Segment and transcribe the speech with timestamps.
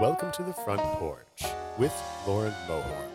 [0.00, 1.42] Welcome to the front porch
[1.78, 1.94] with
[2.26, 3.08] Lauren Mohorn.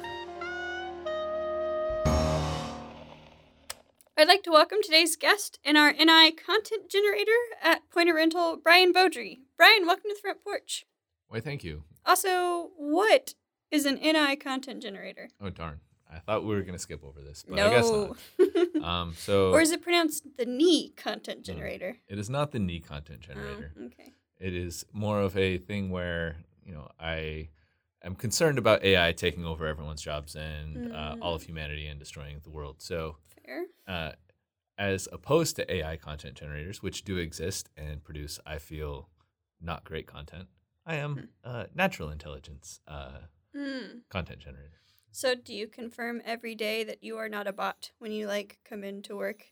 [4.18, 7.32] I'd like to welcome today's guest and our NI content generator
[7.62, 9.40] at Point of Rental, Brian Beaudry.
[9.58, 10.86] Brian, welcome to the front porch.
[11.28, 11.84] Why, thank you.
[12.04, 13.36] Also, what
[13.70, 15.30] is an NI content generator?
[15.40, 15.82] Oh, darn.
[16.12, 18.16] I thought we were going to skip over this, but I guess no.
[18.40, 18.68] not.
[18.82, 21.98] Um, so or is it pronounced the knee content generator?
[22.08, 23.72] it is not the knee content generator.
[23.80, 24.14] Oh, okay.
[24.40, 27.50] It is more of a thing where, you know, I
[28.04, 32.40] am concerned about AI taking over everyone's jobs and uh, all of humanity and destroying
[32.44, 32.82] the world.
[32.82, 33.18] So,
[33.88, 34.12] uh,
[34.78, 39.10] as opposed to AI content generators, which do exist and produce, I feel,
[39.62, 40.48] not great content,
[40.86, 43.20] I am uh, natural intelligence uh,
[43.56, 44.00] Hmm.
[44.10, 44.80] content generator.
[45.12, 48.60] So, do you confirm every day that you are not a bot when you like
[48.64, 49.44] come into work?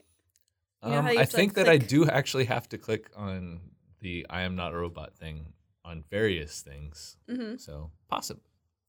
[0.83, 3.09] You know Um, I have to, like, think that I do actually have to click
[3.15, 3.59] on
[3.99, 5.53] the I am not a robot thing
[5.85, 7.17] on various things.
[7.29, 7.57] Mm-hmm.
[7.57, 8.43] So possible.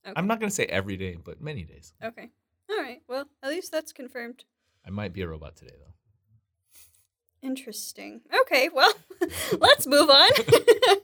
[0.05, 0.15] Okay.
[0.17, 1.93] I'm not going to say every day, but many days.
[2.03, 2.31] Okay.
[2.71, 3.03] All right.
[3.09, 4.45] Well, at least that's confirmed.
[4.87, 7.47] I might be a robot today, though.
[7.47, 8.21] Interesting.
[8.43, 8.93] Okay, well,
[9.59, 10.31] let's move on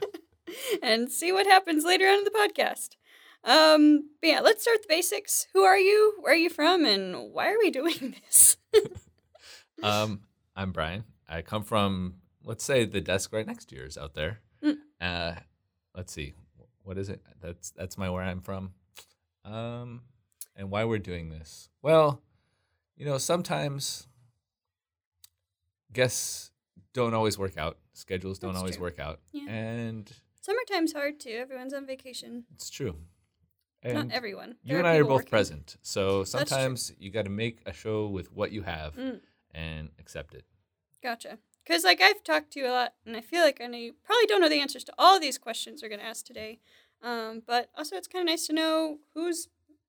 [0.83, 2.97] and see what happens later on in the podcast.
[3.45, 5.47] Um, but yeah, let's start with the basics.
[5.55, 6.15] Who are you?
[6.21, 6.84] Where are you from?
[6.84, 8.56] And why are we doing this?
[9.83, 10.23] Um,
[10.56, 11.05] I'm Brian.
[11.28, 14.41] I come from, let's say, the desk right next to yours out there.
[14.65, 14.78] Mm.
[15.00, 15.34] Uh,
[15.97, 16.34] let's see,
[16.84, 17.20] what is it?
[17.41, 18.72] That's that's my where I'm from.
[19.44, 20.03] Um,
[20.55, 21.69] and why we're doing this?
[21.83, 22.20] Well,
[22.97, 24.06] you know, sometimes
[25.92, 26.50] guests
[26.92, 27.78] don't always work out.
[27.92, 28.84] Schedules don't That's always true.
[28.84, 29.48] work out, Yeah.
[29.50, 31.30] and Summertime's hard too.
[31.30, 32.44] Everyone's on vacation.
[32.55, 32.97] it's true.
[33.84, 34.56] Not And everyone.
[34.64, 35.31] you and I are both working.
[35.31, 39.20] present, so sometimes you got to make a show with what you have Mm,
[39.53, 40.44] and accept it.
[41.03, 41.38] gotcha.
[41.67, 43.95] Because like I've talked to you a lot, and I feel like I know you
[44.05, 46.61] probably don't know the answers to all these questions we're going to ask today.
[47.03, 49.49] Um, but also, it's kind of nice to know who's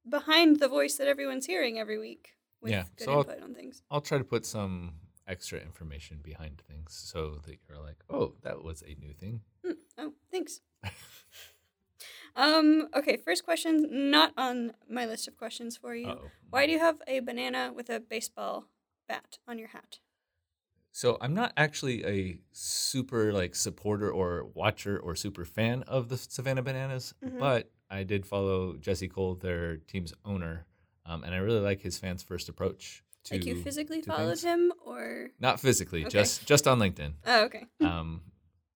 [0.09, 2.29] behind the voice that everyone's hearing every week
[2.61, 3.81] with Yeah, good so I'll- input on things.
[3.91, 4.93] I'll try to put some
[5.27, 9.41] extra information behind things so that you're like, oh, that was a new thing.
[9.65, 10.61] Mm, oh, thanks.
[12.35, 12.87] um.
[12.95, 13.17] Okay.
[13.17, 16.07] First question, not on my list of questions for you.
[16.07, 16.29] Uh-oh.
[16.49, 18.65] Why do you have a banana with a baseball
[19.07, 19.99] bat on your hat?
[20.97, 26.17] So I'm not actually a super like supporter or watcher or super fan of the
[26.17, 27.37] Savannah Bananas, Mhm.
[27.37, 30.65] but I did follow Jesse Cole, their team's owner,
[31.05, 33.03] um, and I really like his fans' first approach.
[33.25, 34.43] To, like you physically followed things.
[34.43, 36.09] him, or Not physically, Okay.
[36.09, 37.13] just just on LinkedIn.
[37.27, 37.67] oh, okay.
[37.81, 38.23] um,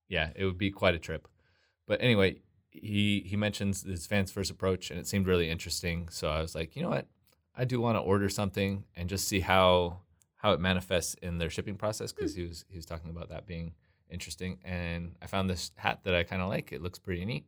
[0.08, 1.28] yeah, it would be quite a trip.
[1.88, 6.08] But anyway, he he mentions his fans first approach, and it seemed really interesting.
[6.10, 7.08] So I was like, you know what,
[7.56, 10.02] I do want to order something and just see how
[10.42, 13.46] how it manifests in their shipping process because he was he was talking about that
[13.46, 13.74] being
[14.10, 14.60] interesting.
[14.64, 16.72] And I found this hat that I kind of like.
[16.72, 17.46] It looks pretty neat,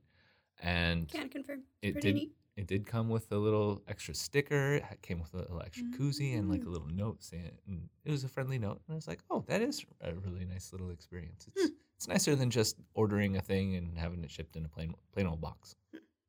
[0.62, 1.64] and Can confirm.
[1.82, 2.32] it Pretty did neat.
[2.56, 4.76] it did come with a little extra sticker.
[4.76, 6.72] It came with a little extra koozie and like a Mm.
[6.72, 8.82] little note saying and it was a friendly note.
[8.88, 11.48] And I was like, oh, that is a really nice little experience.
[11.48, 11.74] It's Hmm.
[11.96, 15.26] it's nicer than just ordering a thing and having it shipped in a plain plain
[15.28, 15.76] old box.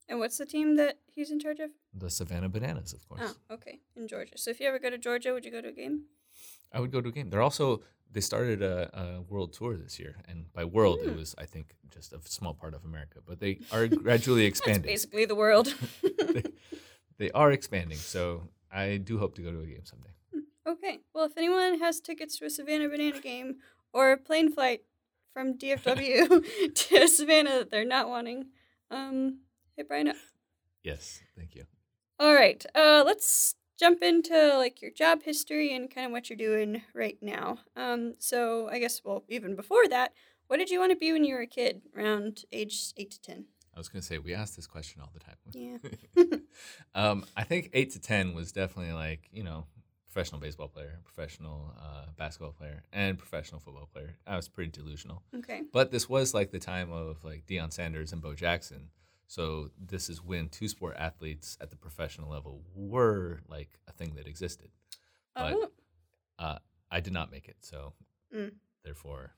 [0.08, 1.70] And what's the team that he's in charge of?
[1.94, 3.22] The Savannah Bananas, of course.
[3.50, 4.36] Oh, okay, in Georgia.
[4.36, 6.04] So if you ever go to Georgia, would you go to a game?
[6.72, 7.30] I would go to a game.
[7.30, 11.16] They're also they started a, a world tour this year, and by world it Hmm.
[11.16, 14.90] was I think just a small part of America, but they are gradually expanding.
[14.92, 15.74] basically the world.
[16.02, 16.42] they,
[17.18, 20.10] they are expanding, so I do hope to go to a game someday.
[20.66, 21.00] Okay.
[21.12, 23.56] Well, if anyone has tickets to a Savannah Banana game
[23.92, 24.82] or a plane flight
[25.32, 28.46] from DFW to Savannah that they're not wanting,
[28.90, 29.40] um,
[29.76, 30.16] hit Brian up.
[30.82, 31.64] Yes, thank you.
[32.18, 32.64] All right.
[32.74, 37.18] Uh, let's jump into like your job history and kind of what you're doing right
[37.20, 37.58] now.
[37.76, 40.12] Um, so I guess well, even before that,
[40.46, 43.20] what did you want to be when you were a kid, around age eight to
[43.20, 43.44] ten?
[43.74, 45.34] I was going to say we ask this question all the time.
[46.16, 46.38] Yeah.
[46.94, 49.66] um, I think eight to ten was definitely like you know
[50.10, 54.16] professional baseball player, professional uh, basketball player, and professional football player.
[54.26, 55.62] I was pretty delusional, Okay.
[55.72, 58.90] but this was like the time of like Deion Sanders and Bo Jackson.
[59.26, 64.14] So this is when two sport athletes at the professional level were like a thing
[64.16, 64.68] that existed.
[65.34, 65.68] But Oh,
[66.38, 66.58] uh,
[66.90, 67.94] I did not make it, so
[68.34, 68.52] Mm.
[68.84, 69.34] therefore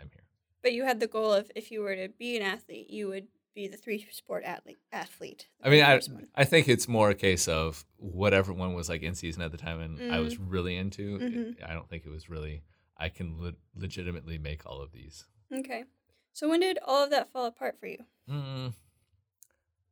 [0.00, 0.24] I'm here.
[0.62, 3.28] but you had the goal of if you were to be an athlete, you would
[3.54, 4.78] be the three sport athlete.
[4.92, 5.48] Athlete.
[5.62, 6.00] I mean, I.
[6.34, 9.58] I think it's more a case of whatever one was like in season at the
[9.58, 10.46] time and I was Mm.
[10.48, 11.16] really into.
[11.16, 11.20] it-
[11.58, 11.68] Mhm.
[11.68, 12.62] I don't think it was really,
[12.96, 15.26] I can le- legitimately make all of these.
[15.52, 15.84] Okay.
[16.32, 18.04] So when did all of that fall apart for you?
[18.28, 18.74] Mm,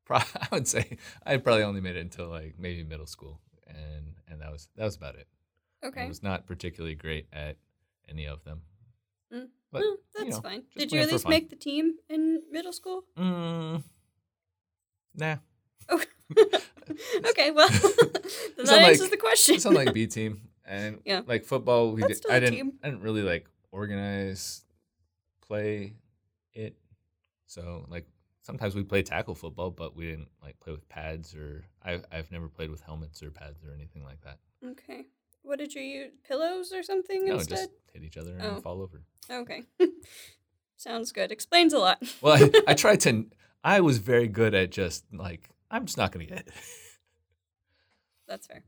[0.07, 4.15] pro- I would say I probably only made it until like maybe middle school, and
[4.29, 5.27] and that was that was about it.
[5.85, 6.05] Okay.
[6.05, 7.57] I was not particularly great at
[8.09, 8.63] any of them.
[9.33, 9.49] Mm.
[9.71, 10.63] But well, you that's know, fine.
[10.77, 13.05] Did you at least make the team in middle school?
[13.19, 13.83] Mm,
[15.15, 15.37] Nah.
[17.29, 19.57] okay, well, that answers like- the question.
[19.57, 21.23] It sounded like B team and Yeah.
[21.27, 21.93] like football.
[21.93, 22.73] We That's did, I didn't team.
[22.83, 24.65] I didn't really like organize
[25.47, 25.95] play
[26.55, 26.77] it.
[27.47, 28.07] So like
[28.47, 32.31] sometimes we play tackle football, but we didn't like play with pads or I I've
[32.31, 34.39] never played with helmets or pads or anything like that.
[34.65, 35.07] okay.
[35.43, 36.13] What did you use?
[36.27, 37.57] Pillows or something No, instead?
[37.57, 38.61] just hit each other and Oh.
[38.61, 39.03] fall over.
[39.31, 39.65] Okay.
[40.77, 41.33] Sounds good.
[41.33, 42.03] Explains a lot.
[42.21, 43.27] Well, I, I tried to.
[43.65, 46.49] I was very good at just like I'm just not gonna get it.
[48.29, 48.63] That's fair.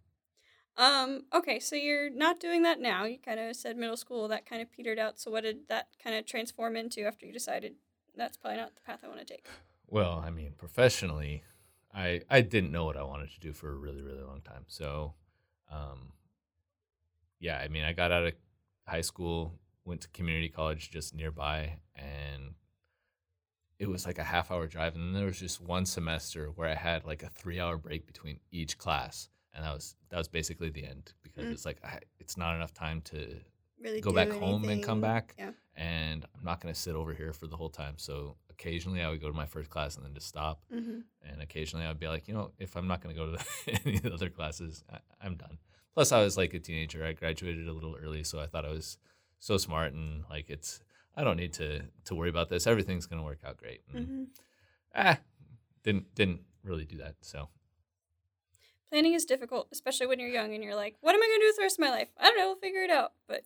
[0.76, 3.04] Um, okay, so you're not doing that now.
[3.04, 5.18] You kind of said middle school, that kind of petered out.
[5.18, 7.74] So what did that kind of transform into after you decided
[8.16, 9.46] that's probably not the path I want to take?
[9.88, 11.42] Well, I mean, professionally,
[11.94, 14.64] I I didn't know what I wanted to do for a really really long time.
[14.68, 15.14] So,
[15.72, 16.12] um,
[17.40, 18.34] yeah, I mean, I got out of
[18.86, 22.54] high school, went to community college just nearby, and
[23.78, 24.94] it was like a half hour drive.
[24.94, 28.06] And then there was just one semester where I had like a three hour break
[28.06, 31.52] between each class, and that was that was basically the end because Mm.
[31.52, 33.40] it's like I, it's not enough time to
[33.80, 35.34] Really go back home and come back.
[35.38, 35.52] Yeah.
[35.76, 37.94] And I'm not going to sit over here for the whole time.
[37.96, 40.62] So occasionally I would go to my first class and then just stop.
[40.74, 41.00] Mm-hmm.
[41.30, 43.32] And occasionally I would be like, you know, if I'm not going to go to
[43.32, 45.58] the, any of the other classes, I, I'm done.
[45.94, 47.04] Plus, I was like a teenager.
[47.04, 48.98] I graduated a little early, so I thought I was
[49.38, 50.80] so smart and like it's.
[51.16, 52.68] I don't need to to worry about this.
[52.68, 53.80] Everything's going to work out great.
[53.92, 54.22] And, Mm-hmm.
[54.94, 55.18] Ah,
[55.82, 57.16] didn't didn't really do that.
[57.22, 57.48] So
[58.90, 61.44] Planning is difficult, especially when you're young and you're like, what am I going to
[61.44, 62.08] do with the rest of my life?
[62.18, 63.12] I don't know, we'll figure it out.
[63.26, 63.42] But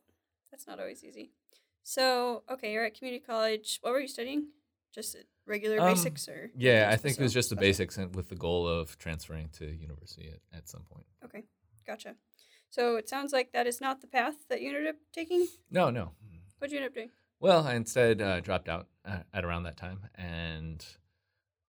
[0.50, 1.32] that's not always easy.
[1.82, 3.80] So, okay, you're at community college.
[3.82, 4.48] What were you studying?
[4.94, 5.16] Just
[5.46, 6.50] regular Um, basics or?
[6.56, 9.64] yeah, I think it was just the basics and with the goal of transferring to
[9.66, 11.06] university at, at some point.
[11.24, 11.44] Okay,
[11.86, 12.16] gotcha.
[12.70, 15.46] So it sounds like that is not the path that you ended up taking.
[15.70, 16.12] No, no.
[16.58, 17.10] What'd you end up doing?
[17.40, 20.84] Well, I instead uh, dropped out uh, at around that time, and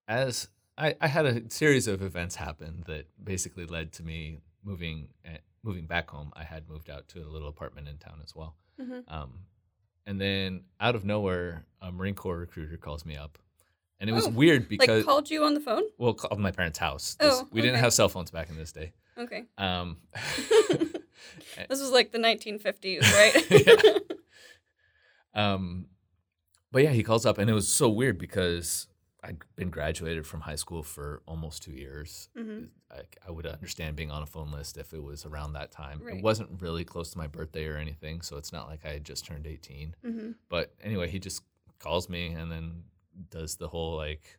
[0.07, 5.09] as I, I had a series of events happen that basically led to me moving
[5.25, 6.31] uh, moving back home.
[6.35, 9.03] I had moved out to a little apartment in town as well, Mhm.
[9.07, 9.45] um,
[10.05, 13.37] and then out of nowhere, a Marine Corps recruiter calls me up,
[13.99, 15.83] and it was Oh, weird because like called you on the phone?
[15.97, 17.15] well, called my parents' house.
[17.19, 18.93] This- Oh, we didn't have cell phones back in this day.
[19.17, 19.43] Okay.
[19.57, 19.97] Um,
[21.69, 23.51] This was like the 1950s, right?
[23.51, 23.99] Yeah.
[25.35, 25.87] Um,
[26.71, 28.87] but yeah, he calls up, and it was so weird because
[29.25, 32.29] I'd been graduated from high school for almost two years.
[32.35, 35.71] hmm I, I would understand being on a phone list if it was around that
[35.71, 36.01] time.
[36.03, 36.17] Right.
[36.17, 39.03] It wasn't really close to my birthday or anything, so it's not like I had
[39.03, 39.95] just turned 18.
[40.05, 41.41] hmm But anyway, he just
[41.79, 42.83] calls me and then
[43.31, 44.37] does the whole like,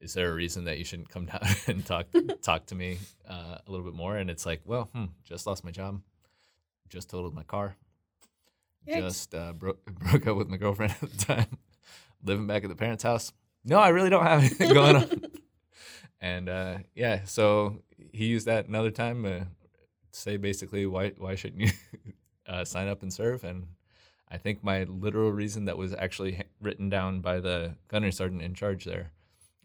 [0.00, 2.06] is there a reason that you shouldn't come down and talk
[2.42, 2.98] talk to me
[3.28, 4.16] uh, a little bit more?
[4.16, 6.02] And it's like, well, hmm, just lost my job,
[6.90, 7.76] just totaled my car,
[8.88, 8.94] Yikes.
[8.94, 11.46] just uh, broke broke up with my girlfriend at the time,
[12.24, 13.32] living back at the parents' house.
[13.66, 15.22] No, I really don't have anything going on.
[16.20, 17.82] and uh, yeah, so
[18.12, 19.48] he used that another time to
[20.12, 21.70] say basically why why shouldn't you
[22.48, 23.42] uh, sign up and serve?
[23.42, 23.66] And
[24.30, 28.54] I think my literal reason that was actually written down by the gunnery sergeant in
[28.54, 29.10] charge there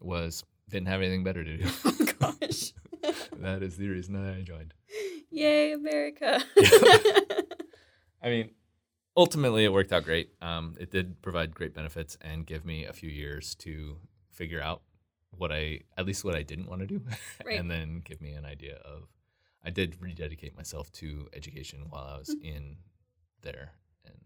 [0.00, 1.70] was didn't have anything better to do.
[1.84, 2.72] oh gosh.
[3.38, 4.74] that is the reason that I joined.
[5.30, 6.42] Yay, America.
[8.22, 8.50] I mean,
[9.16, 10.30] ultimately, it worked out great.
[10.40, 13.96] Um, it did provide great benefits and give me a few years to
[14.30, 14.82] figure out
[15.36, 17.02] what I, at least what I didn't want to do,
[17.44, 17.58] Right.
[17.58, 19.08] and then give me an idea of.
[19.64, 22.78] I did rededicate myself to education while I was in
[23.42, 23.70] there,
[24.04, 24.16] and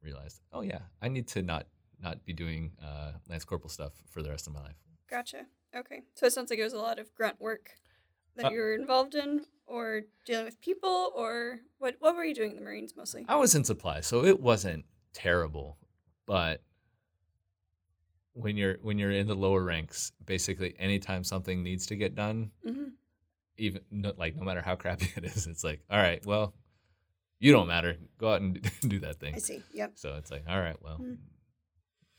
[0.00, 1.66] realized, oh yeah, I need to not
[2.00, 4.76] not be doing uh, lance corporal stuff for the rest of my life.
[5.10, 5.46] gotcha.
[5.76, 6.02] Okay.
[6.14, 7.72] So it sounds like it was a lot of grunt work
[8.36, 11.96] that Uh, you were involved in, or dealing with people, or what?
[12.00, 13.24] What were you doing in the Marines mostly?
[13.28, 15.76] I was in supply, so it wasn't terrible,
[16.26, 16.62] but
[18.32, 22.50] when you're when you're in the lower ranks, basically anytime something needs to get done,
[22.64, 22.84] hmm
[23.56, 26.54] even no, like no matter how crappy it is, it's like, all right, well,
[27.40, 27.96] you don't matter.
[28.16, 29.34] Go out and do that thing.
[29.34, 29.62] I see.
[29.74, 29.92] Yep.
[29.96, 31.18] So it's like, all right, well, Mm.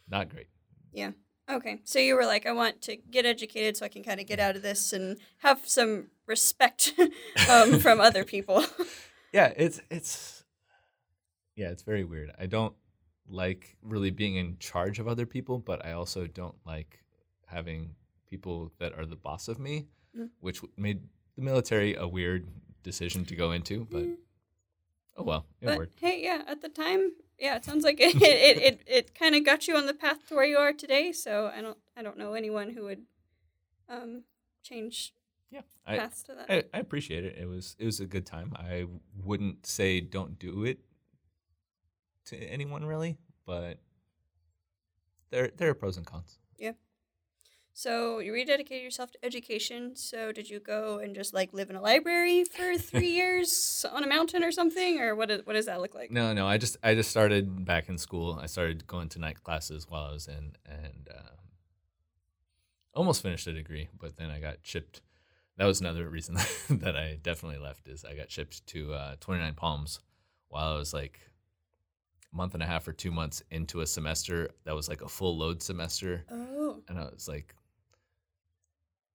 [0.07, 0.47] not great.
[1.51, 1.79] Okay.
[1.83, 4.39] So you were like, I want to get educated so I can kind of get
[4.39, 6.93] out of this and have some respect
[7.49, 8.63] um, from other people.
[9.33, 10.43] Yeah, it's it's
[11.55, 12.31] yeah, it's very weird.
[12.39, 12.73] I don't
[13.29, 16.99] like really being in charge of other people, but I also don't like
[17.47, 17.95] having
[18.29, 20.29] people that are the boss of me, Mm.
[20.41, 20.99] which made
[21.37, 22.45] the military a weird
[22.83, 24.17] decision to go into, but Mm.
[25.15, 25.99] oh well, it but worked.
[26.01, 29.43] hey, yeah, at the time, yeah, it sounds like it it, it, it kind of
[29.43, 31.11] got you on the path to where you are today.
[31.11, 33.01] So I don't I don't know anyone who would
[33.89, 34.23] um,
[34.63, 35.13] change
[35.49, 35.61] Yeah.
[35.85, 36.45] I, to that.
[36.49, 37.35] I I appreciate it.
[37.37, 38.53] It was it was a good time.
[38.55, 38.85] I
[39.21, 40.79] wouldn't say don't do it
[42.25, 43.79] to anyone really, but
[45.31, 46.37] there there are pros and cons.
[47.73, 49.95] So you rededicated yourself to education.
[49.95, 54.03] So did you go and just like live in a library for three years on
[54.03, 55.31] a mountain or something, or what?
[55.31, 56.11] Is, what does that look like?
[56.11, 56.47] No, no.
[56.47, 58.37] I just I just started back in school.
[58.41, 61.29] I started going to night classes while I was in, and uh,
[62.93, 63.87] almost finished a degree.
[63.97, 65.01] But then I got shipped.
[65.57, 66.35] That was another reason
[66.69, 67.87] that I definitely left.
[67.87, 69.99] Is I got shipped to uh, Twentynine Palms
[70.49, 71.19] while I was like
[72.31, 75.07] a month and a half or two months into a semester that was like a
[75.07, 77.55] full load semester, Oh, and I was like,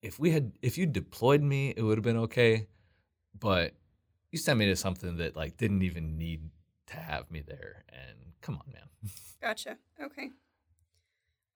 [0.06, 2.68] if we had if you deployed me, it would have been okay,
[3.38, 3.74] but
[4.30, 6.50] you sent me to something that like didn't even need
[6.88, 8.88] to have me there, and come on, man.
[9.42, 9.76] gotcha.
[10.02, 10.30] Okay.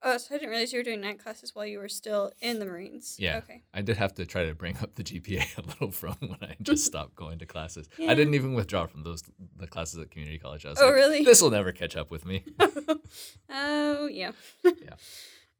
[0.02, 2.58] Oh, so I didn't realize you were doing night classes while you were still in
[2.58, 3.16] the Marines.
[3.18, 3.36] Yeah.
[3.36, 3.62] Okay.
[3.74, 6.56] I did have to try to bring up the GPA a little from when I
[6.62, 7.86] just stopped going to classes.
[7.98, 8.10] Yeah.
[8.10, 9.22] I didn't even withdraw from those
[9.58, 10.64] the classes at community college.
[10.64, 11.22] I was Oh, like, really?
[11.24, 12.44] This will never catch up with me.
[13.50, 14.32] oh, yeah.
[14.64, 14.94] Yeah.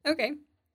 [0.07, 0.33] Okay.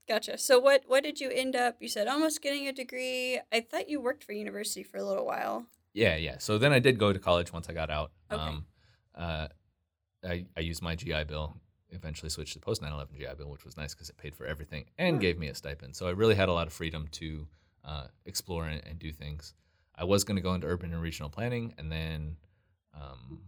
[0.07, 0.38] Gotcha.
[0.38, 1.77] So what what did you end up?
[1.79, 3.39] You said almost getting a degree.
[3.51, 5.65] I thought you worked for university for a little while.
[5.93, 6.38] Yeah, yeah.
[6.39, 8.12] So then I did go to college once I got out.
[8.31, 8.41] Okay.
[8.41, 8.65] Um,
[9.15, 9.47] uh,
[10.27, 11.55] I, I used my GI Bill,
[11.89, 14.45] eventually switched to post 9 11 GI Bill, which was nice because it paid for
[14.45, 15.19] everything and Oh.
[15.19, 15.95] gave me a stipend.
[15.95, 17.47] So I really had a lot of freedom to
[17.83, 19.53] uh, explore and, and do things.
[19.95, 22.35] I was going to go into urban and regional planning, and then
[22.93, 23.39] um,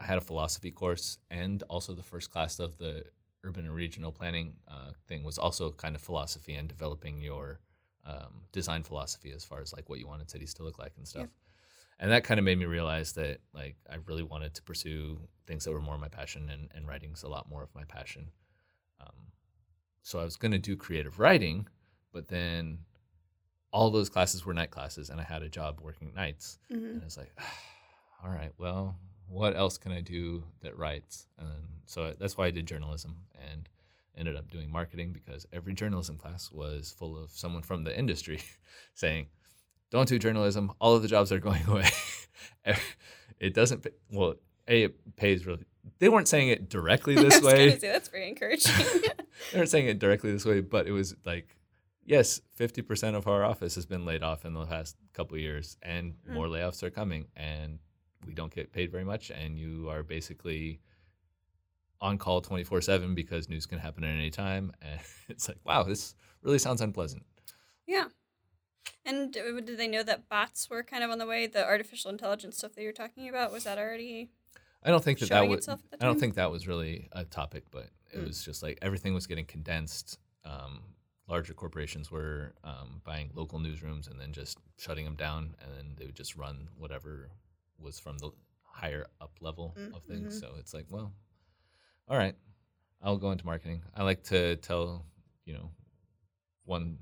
[0.00, 3.04] I had a philosophy course, and also the first class of the
[3.46, 7.60] urban and regional planning uh, thing was also kind of philosophy and developing your
[8.04, 11.06] um, design philosophy as far as like what you wanted cities to look like and
[11.08, 11.28] stuff.
[11.98, 15.64] And that kind of made me realize that like I really wanted to pursue things
[15.64, 18.30] that were more my passion, and, and writing's a lot more of my passion.
[19.00, 19.32] Um,
[20.02, 21.68] so I was going to do creative writing,
[22.12, 22.78] but then
[23.72, 26.58] all those classes were night classes, and I had a job working nights.
[26.70, 27.32] hmm And I was like,
[28.24, 28.98] all right, well,
[29.28, 31.26] what else can I do that writes?
[31.38, 31.48] And
[31.86, 33.16] so that's why I did journalism
[33.50, 33.68] and
[34.16, 38.40] ended up doing marketing because every journalism class was full of someone from the industry
[38.94, 39.26] saying,
[39.90, 40.72] don't do journalism.
[40.80, 41.88] All of the jobs are going away.
[43.38, 44.34] it doesn't, pay, well,
[44.68, 45.64] A, it pays really,
[45.98, 47.70] they weren't saying it directly this way.
[47.78, 48.74] say that's very encouraging.
[49.52, 51.56] they weren't saying it directly this way, but it was like,
[52.04, 55.76] yes, 50% of our office has been laid off in the past couple of years,
[55.82, 56.34] and Mm.
[56.34, 57.78] more layoffs are coming, and
[58.26, 60.80] we don't get paid very much, and you are basically
[62.00, 64.72] on call 24 7 because news can happen at any time.
[64.82, 67.24] And it's like, wow, this really sounds unpleasant.
[67.86, 68.04] yeah.
[69.04, 71.46] And did they know that bots were kind of on the way?
[71.46, 74.30] The artificial intelligence stuff that you're talking about was that already?
[74.82, 75.58] I don't think that that was.
[75.58, 78.26] itself at the I don't think that was really a topic, but it Mm.
[78.26, 80.18] was just like everything was getting condensed.
[80.44, 80.80] Um,
[81.28, 85.94] larger corporations were um, buying local newsrooms and then just shutting them down, and then
[85.96, 87.28] they would just run whatever
[87.78, 88.30] was from the
[88.62, 90.36] higher up level Mm, of things.
[90.36, 90.40] mhm.
[90.40, 91.12] So it's like, well,
[92.08, 92.34] all right,
[93.02, 93.82] I'll go into marketing.
[93.94, 95.04] I like to tell,
[95.44, 95.70] you know,
[96.64, 96.98] one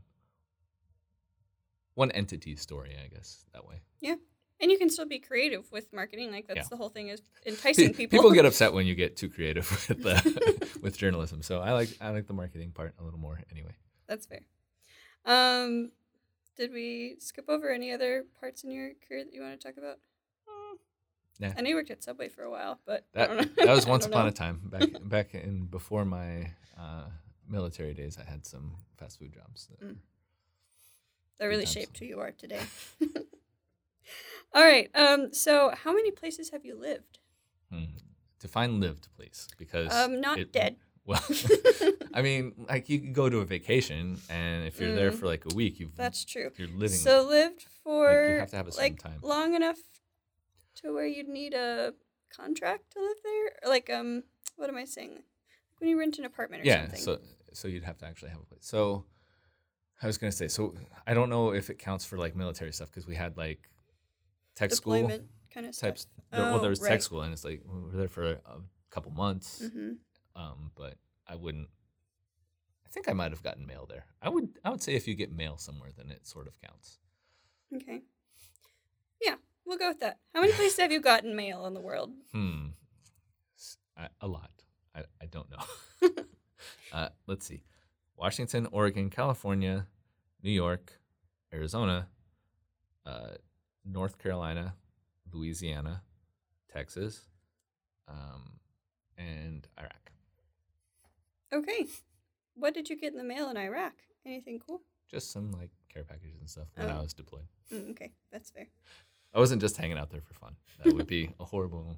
[1.95, 3.81] one entity story, I guess that way.
[4.01, 4.17] Yeah.
[4.61, 6.31] And you can still be creative with marketing.
[6.33, 6.69] Like that's Yeah.
[6.71, 8.19] the whole thing is enticing people.
[8.19, 11.43] People get upset when you get too creative with the, with journalism.
[11.43, 13.75] So I like I like the marketing part a little more anyway.
[14.09, 14.41] That's fair.
[15.25, 15.91] Um,
[16.57, 19.77] did we skip over any other parts in your career that you want to talk
[19.77, 19.99] about?
[21.43, 24.23] I know you worked at Subway for a while, but That that was once upon
[24.25, 24.29] know.
[24.29, 27.07] a time back back in before my uh,
[27.49, 28.17] military days.
[28.19, 29.67] I had some fast food jobs.
[29.69, 29.97] That, Mm.
[31.39, 32.61] That really shaped who you are today.
[34.55, 34.89] All right.
[34.95, 35.33] Um.
[35.33, 37.19] So, how many places have you lived?
[37.73, 37.85] hmm.
[38.41, 40.21] Define lived, please, because Um.
[40.21, 40.77] Not it- dead.
[41.07, 41.23] Well,
[42.15, 45.19] I mean, like you could go to a vacation, and if you're there Mm.
[45.19, 46.51] for like a week, you've That's true.
[46.57, 46.97] you're living.
[46.97, 49.19] So lived for like, you have to have a certain like time.
[49.23, 49.77] long enough
[50.77, 51.95] to where you'd need a
[52.35, 53.47] contract to live there.
[53.63, 54.23] Or like um,
[54.57, 55.13] what am I saying?
[55.15, 57.01] Like when you rent an apartment or yeah, something.
[57.01, 57.19] so
[57.53, 58.65] so you'd have to actually have a place.
[58.67, 59.05] So
[60.03, 60.75] I was gonna say, so
[61.07, 63.71] I don't know if it counts for like military stuff because we had like
[64.57, 65.09] tech school
[65.53, 66.03] kind of types.
[66.03, 66.13] stuff.
[66.33, 66.89] there- well, Oh, there was right.
[66.91, 69.63] tech school, and it's like we were there for a, a couple months.
[69.73, 69.93] hmm
[70.37, 70.97] Um, but
[71.29, 71.69] I wouldn't.
[72.85, 74.07] I think I might have gotten mail there.
[74.23, 74.59] I would.
[74.65, 76.99] I would say if you get mail somewhere, then it sort of counts.
[77.75, 78.03] Okay.
[79.21, 80.19] Yeah, we'll go with that.
[80.35, 82.11] How many places have you gotten mail in the world?
[82.33, 82.67] Hmm.
[83.97, 84.51] I- a lot.
[84.95, 86.09] I, I don't know.
[86.93, 87.63] uh, let's see.
[88.17, 89.87] Washington, Oregon, California,
[90.43, 90.93] New York,
[91.53, 92.09] Arizona,
[93.07, 93.31] uh,
[93.85, 94.75] North Carolina,
[95.33, 96.03] Louisiana,
[96.73, 97.21] Texas,
[98.09, 98.59] um,
[99.19, 100.11] and Iraq.
[101.53, 101.87] Okay.
[102.55, 103.95] What did you get in the mail in Iraq?
[104.27, 104.81] Anything cool?
[105.11, 107.03] Just some like care packages and stuff when I Oh.
[107.03, 107.47] was deployed.
[107.73, 108.69] Mm, okay, that's fair.
[109.35, 110.57] I wasn't just hanging out there for fun.
[110.85, 111.97] That would be a horrible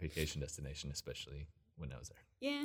[0.00, 2.22] vacation destination, especially when I was there.
[2.40, 2.64] Yeah.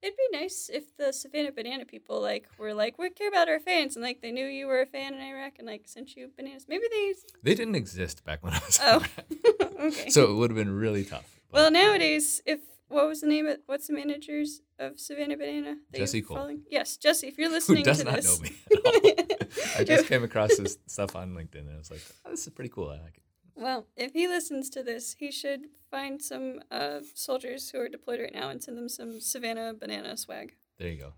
[0.00, 3.58] It'd be nice if the Savannah Banana people like were like, we care about our
[3.58, 6.30] fans, and like they knew you were a fan in Iraq and like sent you
[6.36, 6.66] bananas.
[6.68, 7.14] Maybe they.
[7.42, 8.78] They didn't exist back when I was.
[8.80, 9.04] Oh,
[9.80, 10.08] okay.
[10.08, 11.24] so it would have been really tough.
[11.50, 15.78] well, nowadays, if what was the name of what's the managers of Savannah Banana?
[15.92, 16.36] Jesse Cole.
[16.36, 16.62] following?
[16.70, 17.26] Yes, Jesse.
[17.26, 19.48] If you're listening, who does to not this, know me at all.
[19.80, 22.52] I just came across this stuff on LinkedIn and I was like, oh, this is
[22.52, 22.88] pretty cool.
[22.88, 23.22] I like it.
[23.58, 28.20] Well, if he listens to this, he should find some uh, soldiers who are deployed
[28.20, 30.54] right now and send them some Savannah banana swag.
[30.78, 31.12] There you go.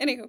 [0.00, 0.28] Anywho,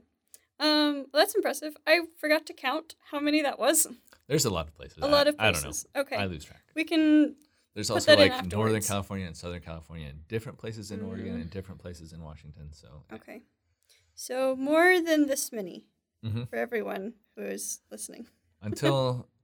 [0.59, 1.75] um, that's impressive.
[1.85, 3.87] I forgot to count how many that was.
[4.27, 4.99] There's a lot of places.
[5.01, 5.67] A lot of I don't know.
[5.67, 5.85] places.
[5.95, 6.63] Okay, I lose track.
[6.75, 7.35] we can.
[7.75, 8.81] There's also like Northern.
[8.81, 11.41] California and Southern California, and different places in Oregon Mhm.
[11.41, 12.71] and different places in Washington.
[12.73, 13.41] So Okay,
[14.15, 15.85] so more than this many
[16.23, 16.49] Mhm.
[16.49, 18.27] for everyone who is listening.
[18.61, 19.27] until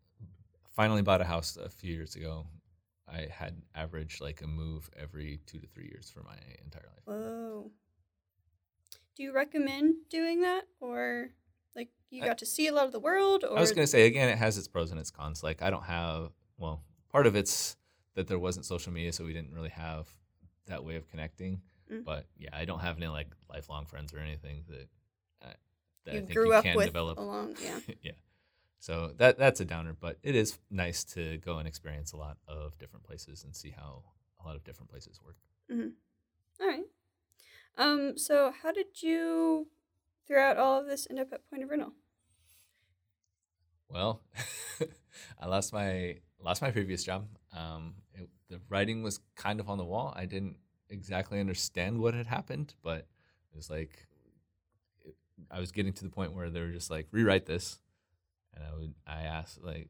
[0.75, 2.45] finally bought a house a few years ago,
[3.07, 7.03] I had averaged like a move every two to three years for my entire life.
[7.05, 7.71] Whoa.
[9.15, 11.29] Do you recommend doing that, or
[11.75, 13.87] like you I- got to see a lot of the world, or I was gonna
[13.87, 15.41] say again, it has its pros and its cons.
[15.43, 17.77] Like I don't have well, part of it's
[18.15, 20.07] that there wasn't social media, so we didn't really have
[20.67, 21.61] that way of connecting.
[21.91, 22.03] Mm.
[22.03, 24.87] But yeah, I don't have any like lifelong friends or anything that
[25.43, 25.53] uh,
[26.05, 27.17] that you I think grew you up can with develop.
[27.17, 27.55] along?
[27.63, 27.79] Yeah.
[28.01, 28.11] yeah.
[28.79, 32.37] So that that's a downer, but it is nice to go and experience a lot
[32.47, 34.03] of different places and see how
[34.39, 35.37] a lot of different places work.
[36.61, 36.83] All right.
[37.77, 38.17] Um.
[38.17, 39.67] So, how did you,
[40.27, 41.93] throughout all of this, end up at Point of Rental?
[43.89, 44.21] Well,
[45.39, 47.27] I lost my lost my previous job.
[47.53, 50.13] Um, it, the writing was kind of on the wall.
[50.15, 50.57] I didn't
[50.89, 54.07] exactly understand what had happened, but it was like
[55.03, 55.15] it,
[55.51, 57.79] I was getting to the point where they were just like rewrite this,
[58.55, 59.89] and I would I asked like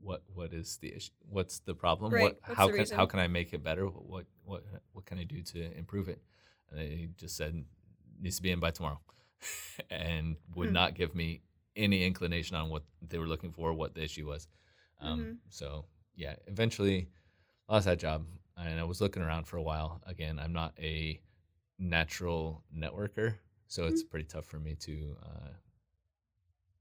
[0.00, 1.10] what what is the issue?
[1.28, 2.12] What's the problem?
[2.12, 2.20] Right.
[2.20, 2.96] What What's how can reason?
[2.96, 3.86] how can I make it better?
[3.86, 6.22] What what what can I do to improve it?
[6.70, 7.64] And they just said
[8.20, 9.00] needs to be in by tomorrow,
[9.90, 10.72] and would Hmm.
[10.72, 11.42] not give me
[11.76, 14.48] any inclination on what they were looking for, what the issue was.
[15.00, 15.38] Um, Mhm.
[15.50, 17.08] So yeah, eventually
[17.68, 20.00] lost that job, and I was looking around for a while.
[20.06, 21.20] Again, I'm not a
[21.78, 23.36] natural networker,
[23.68, 24.08] so it's Mm-hmm.
[24.10, 25.48] pretty tough for me to uh,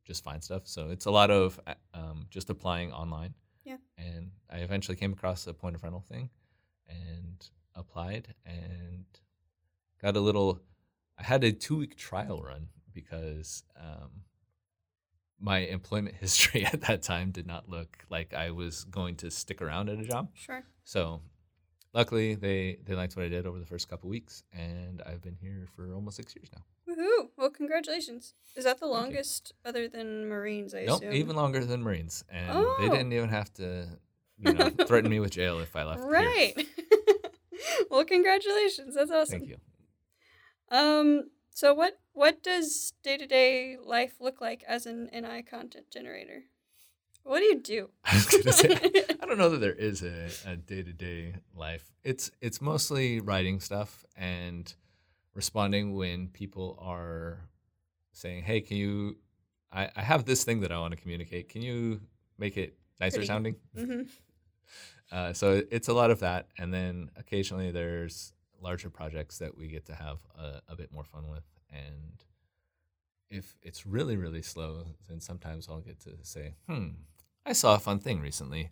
[0.07, 0.63] just find stuff.
[0.65, 3.33] So it's a lot of uh, um, just applying online.
[3.65, 3.77] Yeah.
[3.97, 6.29] And I eventually came across a point of rental thing,
[6.87, 9.05] and applied and
[10.01, 10.61] got a little.
[11.19, 14.23] I had a two week trial run because um,
[15.39, 19.61] my employment history at that time did not look like I was going to stick
[19.61, 20.29] around at a job.
[20.33, 20.63] Sure.
[20.85, 21.21] So
[21.93, 25.35] luckily they they liked what I did over the first couple weeks and I've been
[25.35, 26.63] here for almost 6 years now.
[26.87, 27.29] Woohoo!
[27.37, 28.33] Well, congratulations.
[28.55, 30.73] Is that the longest other than Marines?
[30.73, 31.13] I Nope, assume.
[31.13, 32.75] even longer than Marines and Oh.
[32.79, 33.87] they didn't even have to
[34.37, 36.01] you know threaten me with jail if I left.
[36.01, 36.09] here.
[36.11, 36.53] Right.
[37.89, 38.95] well, congratulations.
[38.95, 39.39] That's awesome.
[39.39, 39.57] Thank you.
[40.69, 41.29] Um.
[41.51, 46.43] So what what does day to day life look like as an NI content generator?
[47.23, 47.89] What do you do?
[48.05, 51.91] I was gonna say, don't know that there is a day to day life.
[52.03, 54.73] It's it's mostly writing stuff and
[55.33, 57.39] responding when people are
[58.13, 59.17] saying, "Hey, can you?
[59.71, 61.49] I, I have this thing that I want to communicate.
[61.49, 62.01] Can you
[62.37, 64.01] make it nicer Pretty- sounding?" hmm
[65.09, 69.69] Uh, so it's a lot of that, and then occasionally there's larger projects that we
[69.69, 71.45] get to have a, a bit more fun with.
[71.71, 72.21] And
[73.29, 76.87] if it's really really slow, then sometimes I'll get to say, "Hmm,
[77.45, 78.71] I saw a fun thing recently.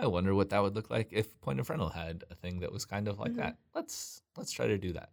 [0.00, 2.72] I wonder what that would look like if Point of Rental had a thing that
[2.72, 3.36] was kind of like Mhm.
[3.36, 3.58] that.
[3.74, 5.10] Let's let's try to do that."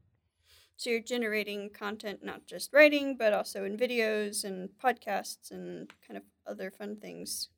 [0.77, 6.17] So you're generating content, not just writing, but also in videos and podcasts and kind
[6.17, 7.49] of other fun things.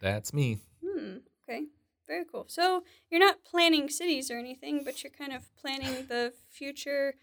[0.00, 0.58] That's me.
[0.84, 1.18] Hmm.
[1.42, 1.66] Okay.
[2.08, 2.46] Very cool.
[2.48, 7.14] So you're not planning cities or anything, but you're kind of planning the future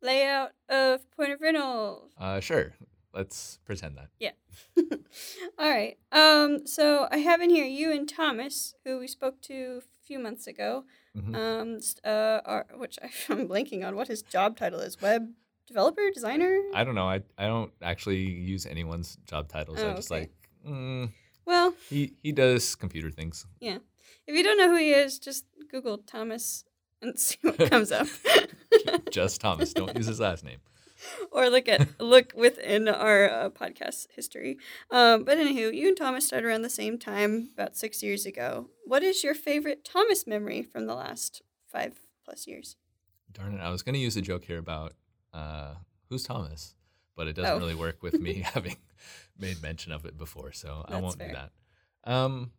[0.00, 2.10] layout of Point of Rental.
[2.16, 2.72] Uh, sure.
[3.12, 4.08] Let's pretend that.
[4.18, 4.32] Yeah.
[5.58, 5.98] All right.
[6.12, 6.66] Um.
[6.66, 10.46] So I have in here you and Thomas, who we spoke to a few months
[10.46, 10.84] ago.
[11.16, 11.34] Mhm.
[11.34, 11.80] Um.
[12.04, 12.40] Uh.
[12.44, 15.00] Are, which I'm blanking on what his job title is.
[15.00, 15.28] Web
[15.66, 16.60] developer, designer.
[16.74, 17.08] I don't know.
[17.08, 19.78] I I don't actually use anyone's job titles.
[19.80, 20.20] Oh, I just okay.
[20.20, 20.30] like
[20.66, 21.10] mm,
[21.44, 23.46] well, he he does computer things.
[23.60, 23.78] Yeah.
[24.26, 26.64] If you don't know who he is, just Google Thomas
[27.02, 28.06] and see what comes up.
[29.10, 29.72] just Thomas.
[29.72, 30.58] Don't use his last name.
[31.32, 34.58] or look at look within our uh, podcast history.
[34.90, 38.68] Um, but anywho, you and Thomas started around the same time, about six years ago.
[38.84, 42.76] What is your favorite Thomas memory from the last five plus years?
[43.32, 43.60] Darn it!
[43.60, 44.94] I was going to use a joke here about
[45.32, 45.74] uh,
[46.08, 46.74] who's Thomas,
[47.16, 47.58] but it doesn't Oh.
[47.58, 48.76] really work with me having
[49.38, 51.28] made mention of it before, so I won't fair.
[51.28, 51.52] do that.
[52.10, 52.50] Um,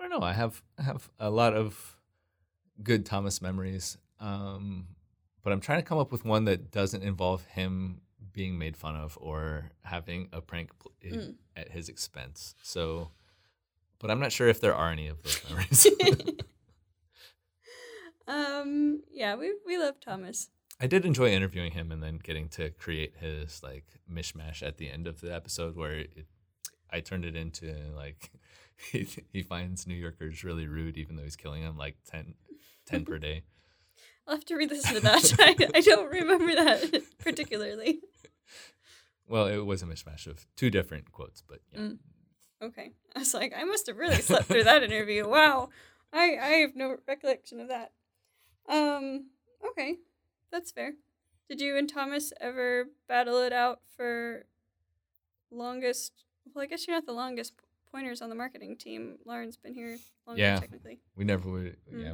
[0.00, 0.26] I don't know.
[0.26, 1.96] I have I have a lot of
[2.82, 4.88] good Thomas memories, um,
[5.44, 8.00] but I'm trying to come up with one that doesn't involve him
[8.32, 10.70] being made fun of or having a prank
[11.04, 11.34] Mm.
[11.54, 12.54] at his expense.
[12.62, 13.10] So,
[13.98, 15.86] but I'm not sure if there are any of those memories.
[18.26, 20.48] um, yeah, we we love Thomas.
[20.80, 24.90] I did enjoy interviewing him and then getting to create his like mishmash at the
[24.90, 26.26] end of the episode where it,
[26.90, 28.30] I turned it into like
[28.92, 32.34] he, he finds New Yorkers really rude even though he's killing them like 10,
[32.86, 33.42] 10 per day.
[34.26, 35.34] I'll have to re-listen to that.
[35.38, 38.00] I, I don't remember that particularly.
[39.28, 41.80] Well, it was a mishmash of two different quotes, but yeah.
[41.80, 41.98] Mm.
[42.62, 45.28] Okay, I was like, I must have really slept through that interview.
[45.28, 45.68] Wow,
[46.12, 47.92] I I have no recollection of that.
[48.68, 49.26] Um,
[49.70, 49.96] okay,
[50.50, 50.92] that's fair.
[51.48, 54.46] Did you and Thomas ever battle it out for
[55.50, 56.24] longest?
[56.54, 57.52] Well, I guess you're not the longest
[57.90, 59.16] pointers on the marketing team.
[59.26, 60.58] Lauren's been here longer, Yeah.
[60.60, 61.00] technically.
[61.16, 61.76] We never would.
[61.92, 62.02] Mm.
[62.02, 62.12] Yeah,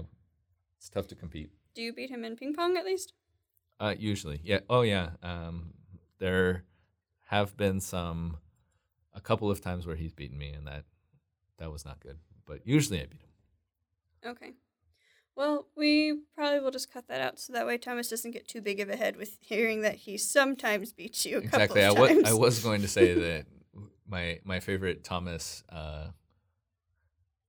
[0.79, 1.51] it's tough to compete.
[1.75, 3.13] Do you beat him in ping pong at least?
[3.79, 4.61] Uh, usually, yeah.
[4.69, 5.11] Oh, yeah.
[5.23, 5.73] Um,
[6.19, 6.65] there
[7.29, 8.39] have been some,
[9.15, 10.85] a couple of times where he's beaten me, and that
[11.59, 12.19] that was not good.
[12.47, 14.31] But usually, I beat him.
[14.31, 14.53] Okay.
[15.37, 18.61] Well, we probably will just cut that out so that way Thomas doesn't get too
[18.61, 21.83] big of a head with hearing that he sometimes beats you a exactly.
[21.83, 22.25] I was.
[22.25, 23.47] I was going to say that
[24.07, 25.63] my my favorite Thomas.
[25.69, 26.09] Uh,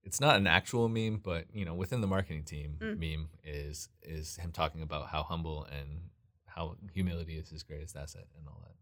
[0.03, 2.97] it's not an actual meme, but you know, within the marketing team, Mm.
[2.99, 6.09] meme is is him talking about how humble and
[6.45, 8.75] how humility is his greatest asset and all that.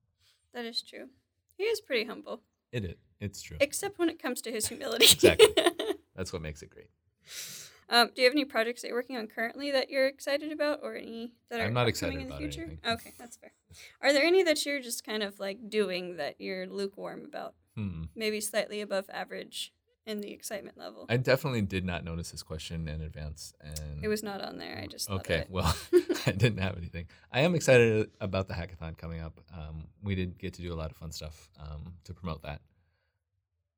[0.54, 1.10] That is true.
[1.58, 2.96] He is pretty humble, It is.
[3.20, 3.58] It's true.
[3.60, 5.06] except when it comes to his humility.
[5.06, 5.54] Exactly.
[6.16, 6.90] That's what makes it great.
[7.90, 10.80] um, do you have any projects that you're working on currently that you're excited about,
[10.82, 12.64] or any that are I'm not excited in the about future?
[12.64, 12.80] anything.
[12.92, 13.52] Okay, that's fair.
[14.02, 17.54] Are there any that you're just kind of like doing that you're lukewarm about?
[17.76, 18.04] Hmm.
[18.16, 19.74] Maybe slightly above average
[20.10, 21.06] in the excitement level.
[21.08, 24.80] I definitely did not notice this question in advance, and it was not on there.
[24.84, 25.40] I just okay.
[25.40, 25.48] it.
[25.50, 25.74] Well,
[26.26, 27.06] I didn't have anything.
[27.32, 29.40] I am excited about the hackathon coming up.
[29.56, 32.62] Um, we did get to do a lot of fun stuff um, to promote that.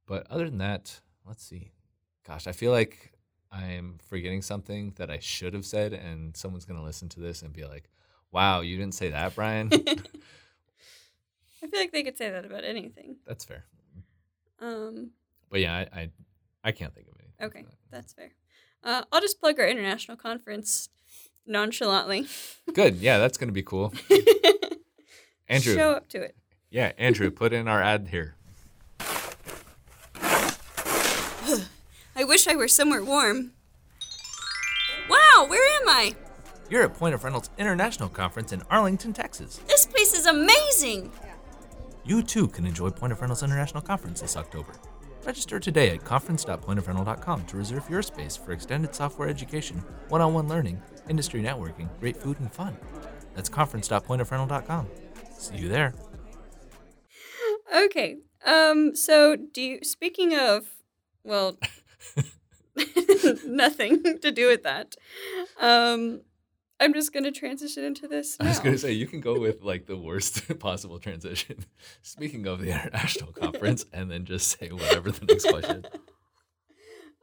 [0.08, 1.72] But other than that, let's see.
[2.26, 3.12] Gosh, I feel like
[3.52, 7.52] I'm forgetting something that I should have said, and someone's gonna listen to this and
[7.52, 7.90] be like,
[8.32, 9.70] "Wow, you didn't say that, Brian."
[11.64, 13.18] I feel like they could say that about anything.
[13.28, 13.66] That's fair.
[14.60, 15.12] Um,
[15.52, 16.10] But yeah, I I,
[16.64, 17.46] I can't think of anything.
[17.46, 17.78] okay, that.
[17.92, 18.32] that's fair.
[18.84, 20.90] Uh, I'll just plug our international conference
[21.46, 22.26] nonchalantly.
[22.74, 22.96] Good.
[22.96, 23.94] Yeah, that's gonna be cool.
[25.48, 25.76] Andrew.
[25.76, 26.36] Show up to it.
[26.72, 28.36] Yeah, Andrew, put in our ad here.
[32.16, 33.52] I wish I were somewhere warm.
[35.10, 36.16] Wow, where am I?
[36.70, 39.60] You're at Point of Rental's International Conference in Arlington, Texas.
[39.68, 41.12] This place is amazing.
[42.06, 44.72] You too can enjoy Point of Rental's International Conference this October.
[45.24, 50.48] Register today at conference.pointofrental.com to reserve your space for extended software education, one on one
[50.48, 52.76] learning, industry networking, great food, and fun.
[53.36, 54.88] That's conference.pointofrental.com.
[55.38, 55.94] See you there.
[57.76, 58.18] Okay.
[58.46, 58.96] Um.
[58.96, 59.80] So, do you?
[59.84, 60.66] Speaking of,
[61.24, 61.58] well,
[63.46, 64.96] nothing to do with that.
[65.60, 66.22] Um,
[66.82, 68.36] I'm just gonna transition into this.
[68.40, 71.66] I was going to say, you can go with like the worst possible transition.
[72.02, 75.86] Speaking of the international conference, and then just say whatever the next question.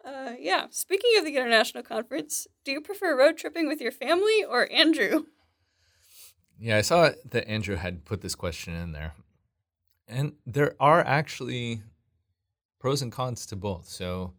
[0.05, 0.67] Uh, yeah.
[0.71, 5.25] Speaking of the international conference, do you prefer road tripping with your family or Andrew?
[6.59, 9.13] Yeah, I saw that Andrew had put this question in there.
[10.07, 11.83] And there are actually
[12.79, 13.87] pros and cons to both.
[13.89, 14.33] So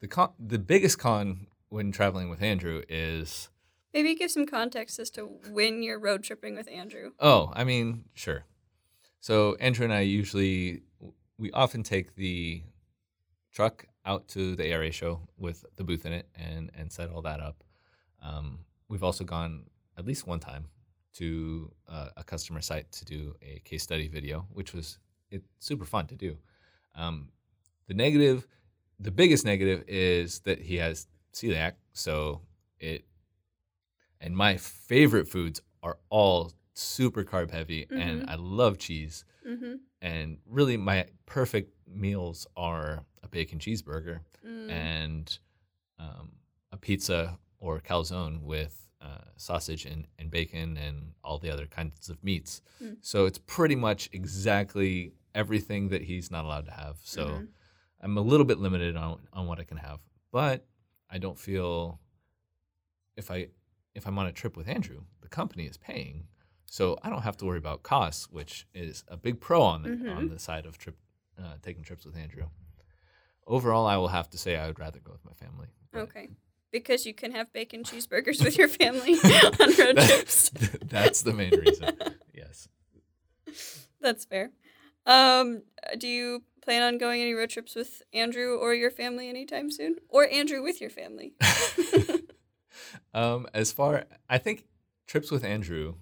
[0.00, 3.48] the con- the biggest con when traveling with Andrew is
[3.94, 7.12] Maybe give some context as to when you're road tripping with Andrew.
[7.18, 8.44] oh, I mean, sure.
[9.20, 10.82] So Andrew and I usually
[11.38, 12.62] we often take the
[13.52, 17.22] truck out to the ARA show with the booth in it and and set all
[17.22, 17.64] that up.
[18.22, 19.64] Um, we've also gone
[19.98, 20.66] at least one time
[21.14, 24.98] to uh, a customer site to do a case study video, which was
[25.30, 26.36] it's super fun to do.
[26.94, 27.28] Um,
[27.88, 28.46] the negative,
[29.00, 32.42] the biggest negative is that he has celiac, so
[32.78, 33.04] it.
[34.26, 38.28] And my favorite foods are all super carb heavy, and Mhm.
[38.28, 39.24] I love cheese.
[39.46, 39.74] Mm-hmm.
[40.02, 44.68] And really, my perfect meals are a bacon cheeseburger Mm.
[44.70, 45.38] and
[46.00, 46.32] um,
[46.72, 52.08] a pizza or calzone with uh, sausage and, and bacon and all the other kinds
[52.10, 52.60] of meats.
[52.82, 52.96] Mm.
[53.02, 56.96] So it's pretty much exactly everything that he's not allowed to have.
[57.04, 57.48] So Mhm.
[58.00, 60.00] I'm a little bit limited on, on what I can have,
[60.32, 60.66] but
[61.08, 62.00] I don't feel
[63.16, 63.48] if I
[63.96, 66.28] if I'm on a trip with Andrew, the company is paying,
[66.66, 69.90] so I don't have to worry about costs, which is a big pro on the
[69.90, 70.30] on Mhm.
[70.30, 70.96] the side of trip
[71.38, 72.46] uh, taking trips with Andrew.
[73.46, 75.68] Overall, I will have to say I would rather go with my family.
[75.94, 76.28] Okay.
[76.72, 79.14] because you can have bacon cheeseburgers with your family
[79.60, 80.50] on road trips.
[80.82, 81.88] That's the main reason.
[82.34, 82.68] Yes.
[84.00, 84.50] That's fair.
[85.06, 85.62] Um,
[85.96, 89.96] do you plan on going any road trips with Andrew or your family anytime soon?
[90.08, 91.32] Or Andrew with your family?
[93.14, 94.64] Um, as far, I think
[95.06, 95.94] trips with Andrew,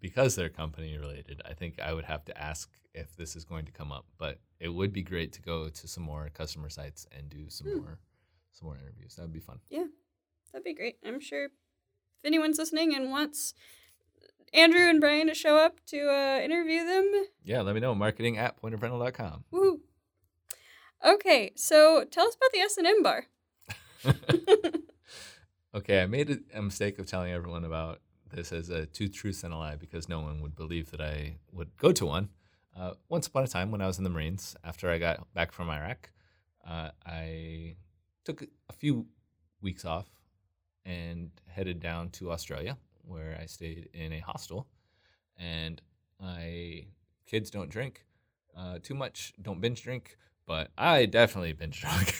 [0.00, 3.66] because they're company related, I think I would have to ask if this is going
[3.66, 4.06] to come up.
[4.18, 7.68] But it would be great to go to some more customer sites and do some
[7.68, 7.78] Hmm.
[7.78, 7.98] more,
[8.52, 9.14] some more interviews.
[9.16, 9.60] That would be fun.
[9.70, 9.86] Yeah,
[10.52, 10.96] that'd be great.
[11.04, 11.52] I'm sure if
[12.24, 13.54] anyone's listening and wants
[14.54, 17.12] Andrew and Brian to show up to uh, interview them,
[17.44, 17.94] Yeah, let me know.
[17.94, 19.44] Marketing at pointofrental.com.
[19.52, 19.80] woohoo.
[21.04, 23.26] Okay, so tell us about the S&M bar.
[25.76, 28.00] okay, I made a, mistake of telling everyone about
[28.32, 31.36] this as a two truths and a lie because no one would believe that I
[31.52, 32.30] would go to one.
[32.76, 35.52] Uh, once upon a time, when I was in the Marines, after I got back
[35.52, 36.10] from Iraq,
[36.66, 37.76] uh, I
[38.24, 39.06] took a few
[39.60, 40.08] weeks off
[40.84, 44.66] and headed down to Australia, where I stayed in a hostel.
[45.38, 45.80] And
[46.22, 46.86] I
[47.26, 48.04] kids don't drink
[48.56, 52.14] uh, too much, don't binge drink, but I definitely binge drunk.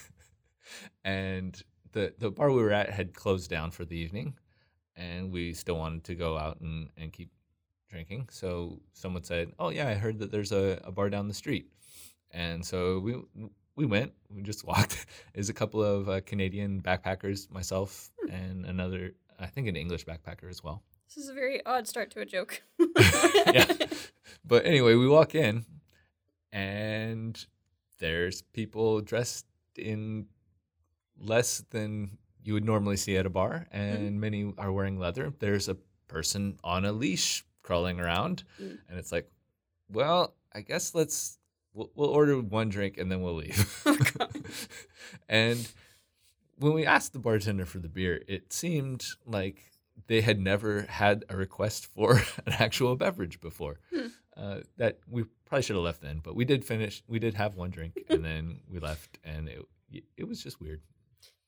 [1.05, 1.63] and
[1.97, 4.35] the the bar we were at had closed down for the evening,
[4.95, 7.31] and we still wanted to go out and, and keep
[7.89, 8.29] drinking.
[8.31, 11.73] So someone said, "Oh yeah, I heard that there's a, a bar down the street,"
[12.31, 13.15] and so we
[13.77, 14.13] we went.
[14.29, 15.07] We just walked.
[15.33, 20.51] There's a couple of uh, Canadian backpackers, myself, and another, I think, an English backpacker
[20.51, 20.83] as well.
[21.09, 22.63] This is a very odd start to a joke.
[23.55, 23.73] yeah.
[24.45, 25.65] But anyway, we walk in
[26.53, 27.47] and
[27.99, 30.27] there's people dressed in
[31.21, 35.33] less than you would normally see at a bar, and many are wearing leather.
[35.39, 35.77] There's a
[36.09, 38.79] person on a leash crawling around, Mm.
[38.89, 39.29] and it's like,
[39.91, 41.39] well, I guess let's
[41.75, 43.83] we'll, we'll order one drink and then we'll leave.
[43.87, 44.27] Oh,
[45.29, 45.67] and
[46.59, 49.63] when we asked the bartender for the beer, it seemed like
[50.07, 53.79] they had never had a request for an actual beverage before.
[53.95, 54.07] Hmm.
[54.37, 57.03] Uh, that we probably should have left then, but we did finish.
[57.09, 60.83] We did have one drink, and then we left, and it it was just weird.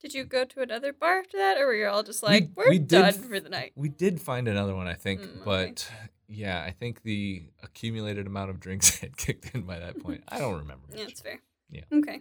[0.01, 2.65] Did you go to another bar after that, or were you all just like, We-
[2.65, 3.73] are we done f- for the night?
[3.75, 5.41] We did find another one, I think, Mm, okay.
[5.45, 5.91] but
[6.29, 10.23] yeah, I think the accumulated amount of drinks had kicked in by that point.
[10.29, 10.87] I don't remember.
[10.97, 11.41] Yeah, that's fair.
[11.71, 11.83] Yeah.
[11.93, 12.21] Okay.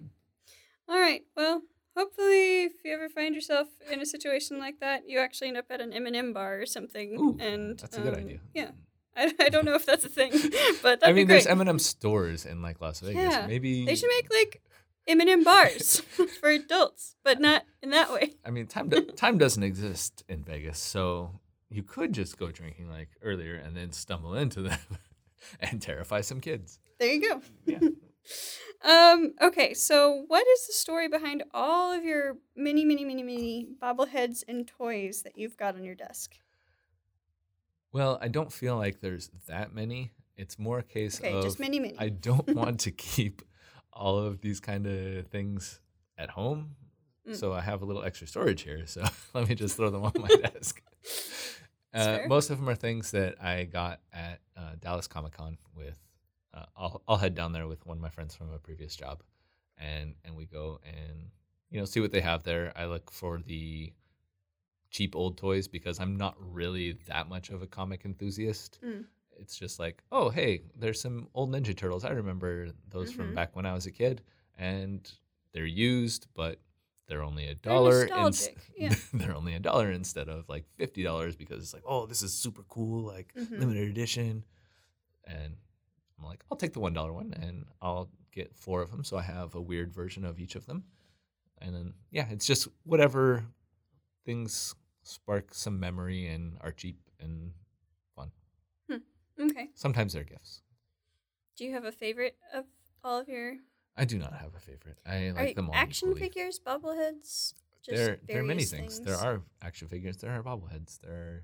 [0.89, 1.21] All right.
[1.35, 1.61] Well,
[1.95, 5.65] hopefully, if you ever find yourself in a situation like that, you actually end up
[5.69, 7.19] at an M&M bar or something.
[7.19, 8.39] Ooh, and that's a good um, idea.
[8.53, 8.71] Yeah.
[9.15, 10.31] I, I don't know if that's a thing,
[10.83, 13.15] but I mean, there's M&M stores in like Las Vegas.
[13.33, 14.61] Yeah, Maybe they should make like
[15.07, 15.99] M&M bars
[16.39, 18.33] for adults, but not in that way.
[18.45, 21.39] I mean, time do- time doesn't exist in Vegas, so
[21.69, 24.79] you could just go drinking like earlier and then stumble into them
[25.59, 26.79] and terrify some kids.
[26.99, 27.41] There you go.
[27.65, 27.79] Yeah.
[28.85, 33.67] Um, okay, so what is the story behind all of your mini, mini, mini, mini
[33.81, 36.35] bobbleheads and toys that you've got on your desk?
[37.91, 40.11] Well, I don't feel like there's that many.
[40.35, 41.95] It's more a case Okay, of just mini, mini.
[41.97, 43.41] I don't want to keep
[43.97, 45.81] all of these kind of things
[46.17, 46.75] at home.
[47.27, 47.35] Mm.
[47.35, 48.85] So I have a little extra storage here.
[48.85, 50.81] So let me just throw them on my desk.
[51.93, 55.99] Uh, most of them are things that I got at uh, Dallas Comic Con with.
[56.53, 59.21] Uh, I'll I'll head down there with one of my friends from a previous job,
[59.77, 61.29] and and we go and
[61.69, 62.71] you know see what they have there.
[62.75, 63.93] I look for the
[64.89, 68.79] cheap old toys because I'm not really that much of a comic enthusiast.
[68.83, 69.05] Mm.
[69.39, 72.03] It's just like, oh hey, there's some old Ninja Turtles.
[72.05, 73.15] I remember those Mhm.
[73.15, 74.21] from back when I was a kid,
[74.57, 75.09] and
[75.53, 76.59] they're used, but
[77.07, 78.01] they're only a dollar.
[78.03, 78.95] ins- nostalgic, yeah.
[79.13, 82.33] they're only a dollar instead of like fifty dollars because it's like, oh, this is
[82.33, 83.59] super cool, like Mhm.
[83.59, 84.43] limited edition.
[85.25, 85.55] And
[86.19, 89.17] I'm like, I'll take the one dollar one, and I'll get four of them, so
[89.17, 90.83] I have a weird version of each of them.
[91.59, 93.45] And then yeah, it's just whatever
[94.25, 97.51] things spark some memory and are cheap and.
[99.39, 99.69] Okay.
[99.75, 100.61] Sometimes they're gifts.
[101.55, 102.65] Do you have a favorite of
[103.03, 103.55] all of your
[103.95, 104.97] I do not have a favorite.
[105.07, 105.75] I like them all.
[105.75, 106.21] action equally.
[106.27, 107.53] figures, bobbleheads?
[107.83, 108.99] Just there, there are many various things.
[108.99, 110.17] There are action figures.
[110.17, 110.99] There are bobbleheads.
[111.01, 111.43] There are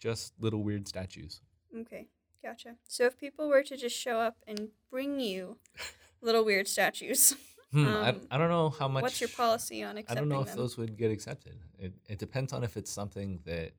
[0.00, 1.40] just little weird statues.
[1.78, 2.06] Okay,
[2.42, 2.76] gotcha.
[2.88, 5.58] So if people were to just show up and bring you
[6.20, 7.34] little weird statues,
[7.72, 9.02] Hmm, I, Um, I don't know how much.
[9.02, 10.58] what's your policy on accepting I don't know if them?
[10.58, 11.58] those would get accepted.
[11.78, 13.72] It it depends on if it's something that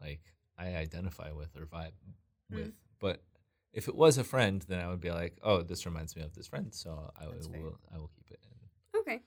[0.00, 0.20] like
[0.58, 1.92] I identify with or vibe
[2.50, 2.56] Mm.
[2.56, 2.72] with.
[2.98, 3.22] But
[3.72, 6.34] if it was a friend, then I would be like, oh, this reminds me of
[6.34, 7.60] this friend, so I That's fair.
[7.60, 8.40] will I will keep it.
[8.96, 9.20] Okay.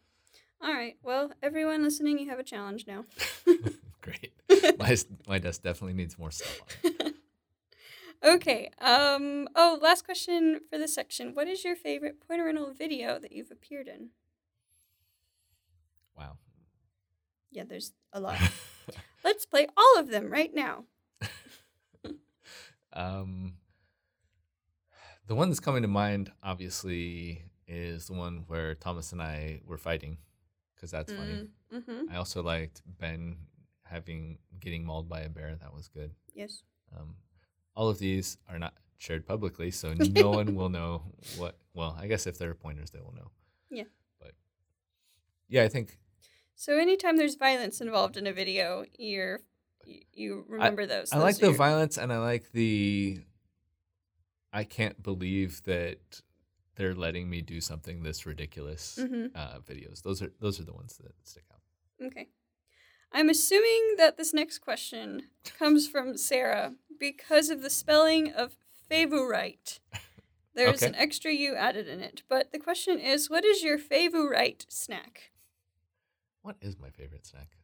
[0.62, 0.98] All right.
[1.04, 3.06] Well, everyone listening, you have a challenge now.
[4.02, 4.34] Great.
[4.80, 4.96] my
[5.28, 7.16] my desk definitely needs more stuff on it.
[8.24, 8.70] okay.
[8.80, 9.48] Um.
[9.56, 11.34] Oh, last question for this section.
[11.34, 14.10] What is your favorite Point Rental video that you've appeared in?
[16.18, 16.38] Wow.
[17.52, 18.38] Yeah, there's a lot.
[19.24, 20.86] Let's play all of them right now.
[22.96, 23.54] Um,
[25.28, 29.78] the one that's coming to mind, obviously, is the one where Thomas and I were
[29.78, 30.18] fighting,
[30.76, 31.48] because that's funny.
[31.74, 32.12] Mm-hmm.
[32.12, 33.38] I also liked Ben
[33.84, 35.56] having getting mauled by a bear.
[35.62, 36.12] That was good.
[36.34, 36.64] Yes.
[36.96, 37.16] Um,
[37.76, 41.04] all of these are not shared publicly, so no one will know
[41.38, 41.58] what.
[41.74, 43.32] Well, I guess if they're pointers, they will know.
[43.70, 43.84] Yeah.
[44.20, 44.34] But
[45.48, 45.98] yeah, I think
[46.56, 49.40] So anytime there's violence involved in a video, you're
[50.14, 51.12] you, remember those.
[51.12, 53.20] I Those like the your- violence and I like the.
[54.54, 56.22] I can't believe that
[56.76, 58.98] they're letting me do something this ridiculous.
[59.02, 59.32] Mhm.
[59.36, 60.02] Uh, videos.
[60.02, 61.62] Those are those are the ones that stick out.
[62.08, 62.30] Okay.
[63.12, 68.56] I'm assuming that this next question comes from Sarah because of the spelling of
[68.90, 69.80] favorite.
[70.54, 70.88] There's Okay.
[70.88, 72.24] an extra U added in it.
[72.30, 75.32] But the question is what is your favorite snack?
[76.42, 77.58] What is my favorite snack?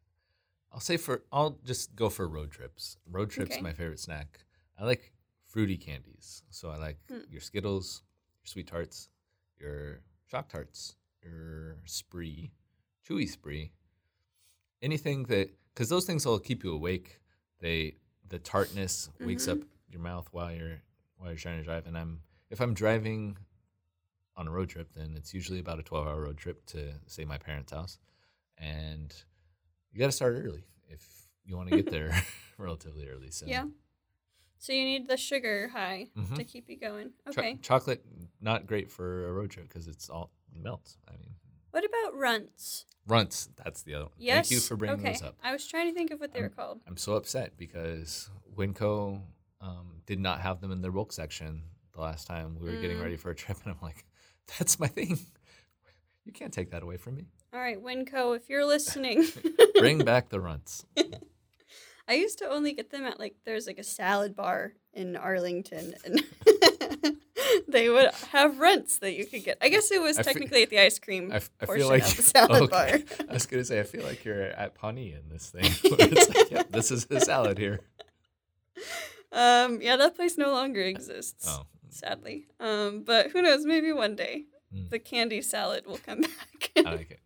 [0.72, 2.98] I'll say for I'll just go for road trips.
[3.10, 3.62] Road trips Okay.
[3.62, 4.40] my favorite snack.
[4.80, 5.14] I like
[5.46, 6.44] fruity candies.
[6.50, 7.20] So I like Hmm.
[7.30, 8.04] your Skittles,
[8.44, 9.10] your SweeTarts,
[9.60, 12.52] your shock tarts, your spree,
[13.08, 13.72] chewy spree.
[14.82, 17.20] Anything that cuz those things will keep you awake.
[17.60, 19.52] They the tartness wakes Mhm.
[19.62, 20.82] up your mouth while you're
[21.18, 23.38] while you're trying to drive and I'm if I'm driving
[24.38, 27.26] on a road trip, then it's usually about a 12 hour road trip to, say,
[27.26, 28.00] my parents' house.
[28.58, 29.14] And
[29.92, 32.12] you got to start early if you want to get there
[32.58, 33.32] relatively early.
[33.32, 33.66] So, Yeah.
[34.58, 36.36] So you need the sugar high Mhm.
[36.36, 37.12] to keep you going.
[37.32, 37.58] Cho- Okay.
[37.64, 38.06] chocolate,
[38.40, 40.98] not great for a road trip because it's all melts.
[41.08, 41.34] I mean,
[41.72, 42.86] What about runts?
[43.08, 44.14] runts, that's the other one.
[44.20, 44.48] Yes.
[44.50, 45.14] Thank you for bringing okay.
[45.14, 45.36] those up.
[45.44, 46.82] I was trying to think of what they were called.
[46.88, 49.22] I'm so upset because Winco
[49.62, 52.98] um, did not have them in their bulk section the last time we were getting
[52.98, 53.04] Mm.
[53.04, 53.58] ready for a trip.
[53.64, 54.06] And I'm like,
[54.60, 55.18] that's my thing.
[56.26, 57.26] You can't take that away from me.
[57.54, 59.26] All right, Winco, if you're listening.
[59.80, 60.86] Bring back the runts.
[62.08, 65.94] I used to only get them at like there's like a salad bar in Arlington
[66.04, 66.22] and
[67.68, 69.58] they would have runts that you could get.
[69.62, 71.82] I guess it was I fe- technically at the ice cream I, f- I portion
[71.84, 72.88] feel like of the salad bar.
[73.30, 75.64] I was gonna say I feel like you're at Pawnee in this thing.
[75.98, 77.80] like, yep, this is a salad here.
[79.32, 82.48] Um, yeah, that place no longer exists, Oh, sadly.
[82.60, 83.66] Um, but who knows?
[83.66, 84.90] Maybe one day Mm.
[84.90, 86.72] the candy salad will come back.
[86.78, 87.20] I like it.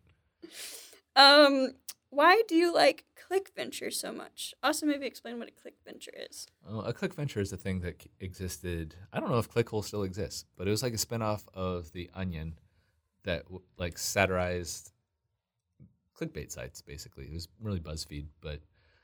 [1.14, 1.74] um,
[2.10, 4.54] why do you like Click Venture so much?
[4.62, 6.46] Also, maybe explain what a Click Venture is.
[6.66, 8.94] Well, a Click Venture is a thing that existed.
[9.12, 12.10] I don't know if Clickhole still exists, but it was like a spinoff of The
[12.14, 12.58] Onion
[13.24, 13.44] that
[13.78, 14.92] like satirized
[16.18, 16.80] clickbait sites.
[16.82, 18.60] Basically, it was really BuzzFeed, but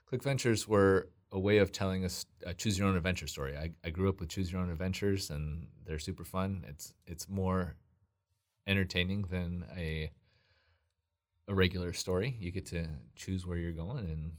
[0.07, 3.57] Click Ventures were a way of telling us a choose your own adventure story.
[3.57, 6.65] I, I grew up with choose your own adventures, and they're super fun.
[6.69, 7.77] It's it's more
[8.67, 10.11] entertaining than a
[11.49, 12.37] a regular story.
[12.39, 14.33] You get to choose where you're going, and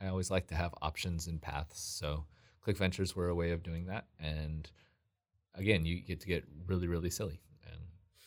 [0.00, 1.80] I always like to have options and paths.
[1.80, 2.24] So
[2.60, 4.68] Click Ventures were a way of doing that, and
[5.54, 7.80] again, you get to get really really silly, and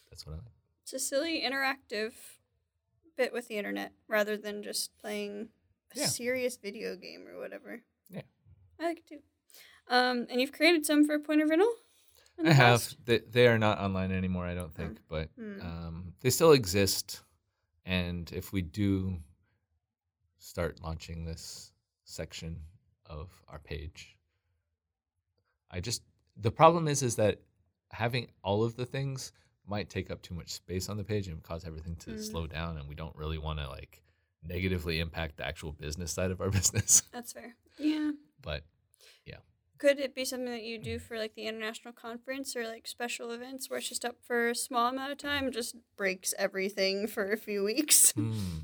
[0.09, 0.53] that's what I like.
[0.83, 2.13] It's a silly, interactive
[3.17, 5.49] bit with the internet rather than just playing
[5.95, 6.05] a Yeah.
[6.05, 7.81] serious video game or whatever.
[8.09, 8.21] Yeah.
[8.79, 9.19] I like it too.
[9.89, 11.73] Um, and you've created some for Point of Rental?
[12.43, 12.55] I have.
[12.81, 12.97] past?
[13.05, 15.61] They, they are not online anymore, I don't think, but Hmm.
[15.61, 17.21] um, they still exist.
[17.85, 19.17] And if we do
[20.39, 21.71] start launching this
[22.03, 22.59] section
[23.05, 24.15] of our page,
[25.71, 26.03] I just
[26.37, 27.39] the problem is is that
[27.91, 29.31] having all of the things
[29.65, 32.19] might take up too much space on the page and cause everything to Mm.
[32.19, 34.01] slow down, and we don't really want to like
[34.43, 37.01] negatively impact the actual business side of our business.
[37.11, 37.55] That's fair.
[37.77, 38.11] Yeah.
[38.41, 38.63] but
[39.77, 43.31] Could it be something that you do for like the international conference or like special
[43.31, 47.31] events where it's just up for a small amount of time, just breaks everything for
[47.31, 48.11] a few weeks?
[48.11, 48.59] hmm,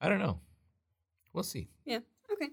[0.00, 0.40] I don't know.
[1.32, 1.68] We'll see.
[1.84, 2.00] Yeah.
[2.32, 2.48] Okay.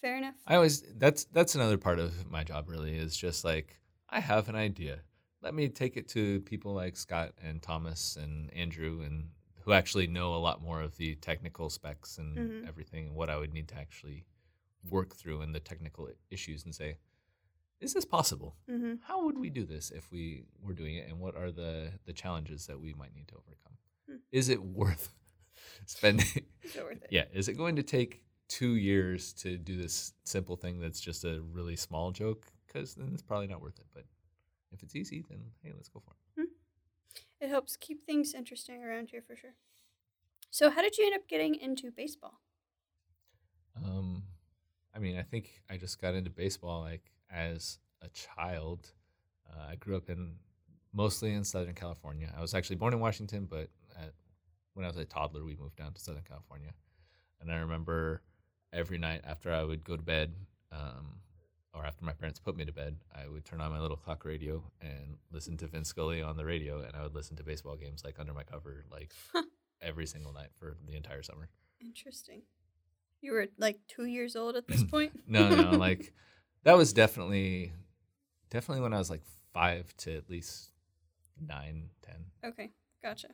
[0.00, 0.34] Fair enough.
[0.46, 4.48] I always that's that's another part of my job really is just like I have
[4.48, 5.00] an idea.
[5.42, 9.30] Let me take it to people like Scott and Thomas and Andrew and
[9.62, 12.68] who actually know a lot more of the technical specs and Mhm.
[12.68, 14.24] everything and what I would need to actually
[14.88, 16.96] work through and the technical issues and say
[17.80, 18.56] is this possible?
[18.68, 18.94] Mm-hmm.
[19.06, 22.12] How would we do this if we were doing it and what are the the
[22.12, 23.76] challenges that we might need to overcome?
[24.08, 24.16] Hmm.
[24.32, 25.10] Is it worth
[25.86, 26.26] spending
[26.64, 27.08] Is it worth it?
[27.10, 31.24] yeah is it going to take two years to do this simple thing that's just
[31.24, 34.04] a really small joke because then it's probably not worth it but
[34.72, 36.48] if it's easy then hey let's go for it
[37.40, 39.54] It helps keep things interesting around here for sure.
[40.50, 42.40] So, how did you end up getting into baseball?
[43.76, 44.17] um
[44.98, 48.92] i mean i think i just got into baseball like as a child
[49.48, 50.34] uh, i grew up in
[50.92, 54.08] mostly in southern california i was actually born in washington but uh
[54.78, 56.72] when I was a toddler, we moved down to Southern California,
[57.40, 58.22] and I remember
[58.72, 60.32] every night after I would go to bed,
[60.70, 61.18] um,
[61.74, 64.24] or after my parents put me to bed, I would turn on my little clock
[64.24, 67.74] radio and listen to Vin Scully on the radio, and I would listen to baseball
[67.74, 69.12] games like under my cover, like
[69.82, 71.48] every single night for the entire summer.
[71.80, 72.42] Interesting.
[73.20, 75.12] You were like two years old at this point.
[75.26, 76.12] No, no, like
[76.64, 77.72] that was definitely,
[78.50, 80.70] definitely when I was like five to at least
[81.40, 82.26] nine, ten.
[82.44, 82.70] Okay,
[83.02, 83.28] gotcha.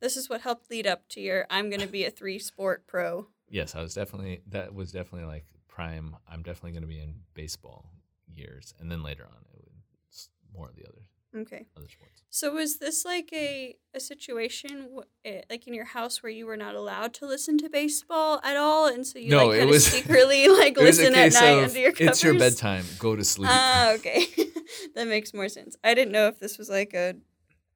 [0.00, 2.86] This is what helped lead up to your I'm going to be a three sport
[2.86, 3.28] pro.
[3.48, 6.16] Yes, I was definitely that was definitely like prime.
[6.30, 7.90] I'm definitely going to be in baseball
[8.26, 9.64] years, and then later on, it
[10.08, 11.66] was more of the others, Okay.
[11.76, 12.22] other sports.
[12.30, 16.46] So was this like a a situation w- eh, like in your house where you
[16.46, 19.58] were not allowed to listen to baseball at all, and so you No, like it
[19.58, 22.08] kind of was- secretly like It was a listen at night under your covers?
[22.08, 22.84] it's your bedtime.
[22.98, 23.48] Go to sleep.
[23.50, 24.26] Ah, okay.
[24.94, 25.76] that makes more sense.
[25.84, 27.14] I didn't know if this was like a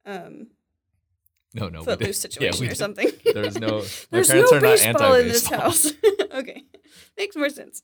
[0.07, 0.49] um
[1.55, 3.11] no, no, footloose situation we or something.
[3.35, 3.83] There's no.
[4.11, 5.93] There's parents no are not baseball in this house.
[6.33, 6.65] okay.
[7.19, 7.83] Makes more sense.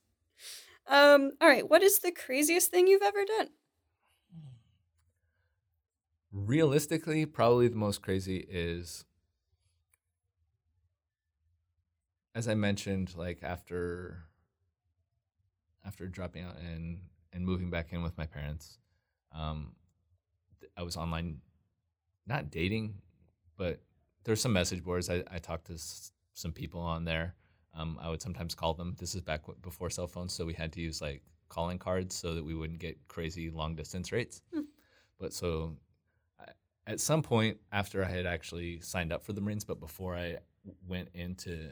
[0.87, 1.69] Um, all right.
[1.69, 3.49] What is the craziest thing you've ever done?
[6.47, 9.05] Realistically, probably the most crazy is,
[12.35, 14.25] as I mentioned, like after
[15.85, 17.01] after dropping out and
[17.33, 18.79] and moving back in with my parents,
[19.33, 19.73] um,
[20.77, 21.41] I was online,
[22.27, 22.95] not dating,
[23.57, 23.81] but
[24.25, 25.11] there's some message boards.
[25.11, 27.35] I, I talked to s- some people on there.
[27.75, 28.95] Um, I would sometimes call them.
[28.99, 32.15] This is back w- before cell phones, so we had to use like calling cards
[32.15, 34.41] so that we wouldn't get crazy long distance rates.
[34.55, 34.63] Hmm.
[35.19, 35.77] But so
[36.89, 40.39] at some point after I had actually signed up for the Marines, but before I
[40.89, 41.69] went into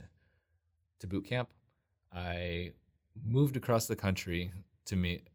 [1.01, 1.49] to boot camp,
[2.15, 2.73] I
[3.25, 4.53] moved across the country
[4.85, 5.29] to meet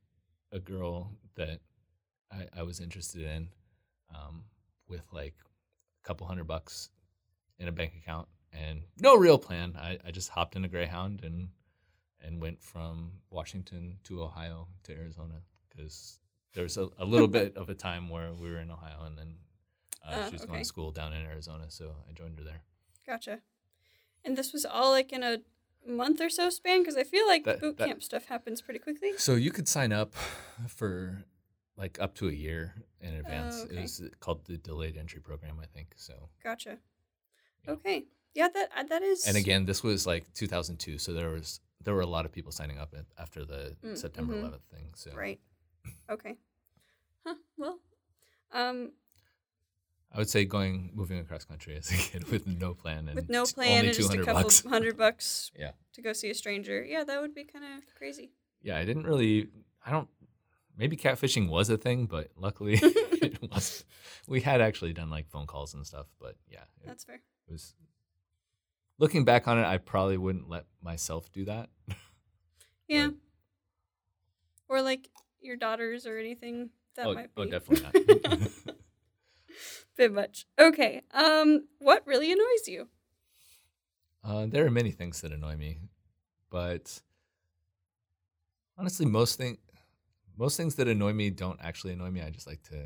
[0.51, 1.59] a girl that
[2.31, 3.49] I, I was interested in
[4.15, 4.43] um,
[4.87, 5.33] with like
[6.03, 6.89] a couple hundred bucks
[7.57, 9.75] in a bank account and no real plan.
[9.79, 11.49] I, I just hopped in a Greyhound and
[12.23, 16.19] and went from Washington to Ohio to Arizona because
[16.53, 19.17] there was a, a little bit of a time where we were in Ohio and
[19.17, 19.33] then
[20.05, 20.51] uh, she was okay.
[20.51, 22.61] going to school down in Arizona, so I joined her there.
[23.05, 23.39] Gotcha.
[24.23, 25.39] And this was all like in a
[25.87, 28.79] month or so span because I feel like That- boot that- camp stuff happens pretty
[28.79, 29.17] quickly.
[29.17, 30.13] So you could sign up
[30.67, 31.23] for
[31.77, 33.55] like up to a year in advance.
[33.61, 33.77] Oh, okay.
[33.77, 35.93] It was called the delayed entry program, I think.
[35.95, 36.77] So Gotcha.
[37.65, 37.71] Yeah.
[37.71, 38.05] Okay.
[38.33, 39.27] Yeah, that uh, that is.
[39.27, 42.51] and again, this was like 2002, so there was there were a lot of people
[42.51, 44.43] signing up after the Mm, September mhm.
[44.43, 44.91] 11th thing.
[44.95, 45.39] So Right.
[46.09, 46.37] Okay.
[47.25, 47.35] Huh.
[47.57, 47.79] Well.
[48.53, 48.91] Um.
[50.13, 53.29] I would say going moving across country as a kid with no plan and With
[53.29, 54.63] no plan only and just a 200 couple bucks.
[54.65, 55.51] hundred bucks.
[55.59, 55.71] Yeah.
[55.93, 56.83] To go see a stranger.
[56.83, 58.31] Yeah, that would be kind of crazy.
[58.61, 59.47] Yeah, I didn't really.
[59.85, 60.07] I don't.
[60.77, 63.83] Maybe catfishing was a thing, but luckily it was.
[64.27, 67.21] We had actually done like phone calls and stuff, but yeah, it That's fair.
[67.49, 67.73] was.
[68.99, 71.69] Looking back on it, I probably wouldn't let myself do that.
[72.87, 73.07] Yeah.
[73.07, 73.15] But-
[74.75, 75.09] Or like
[75.41, 76.69] your daughters or anything.
[76.95, 78.70] That oh, might oh, be oh, definitely not.
[79.97, 80.45] bit much.
[80.59, 81.01] Okay.
[81.13, 81.67] Um.
[81.79, 82.87] What really annoys you?
[84.23, 85.79] uh, there are many things that annoy me,
[86.49, 87.01] but
[88.77, 89.57] honestly, most thing,
[90.37, 92.21] most things that annoy me don't actually annoy me.
[92.21, 92.85] I just like to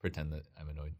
[0.00, 0.94] pretend that I'm annoyed.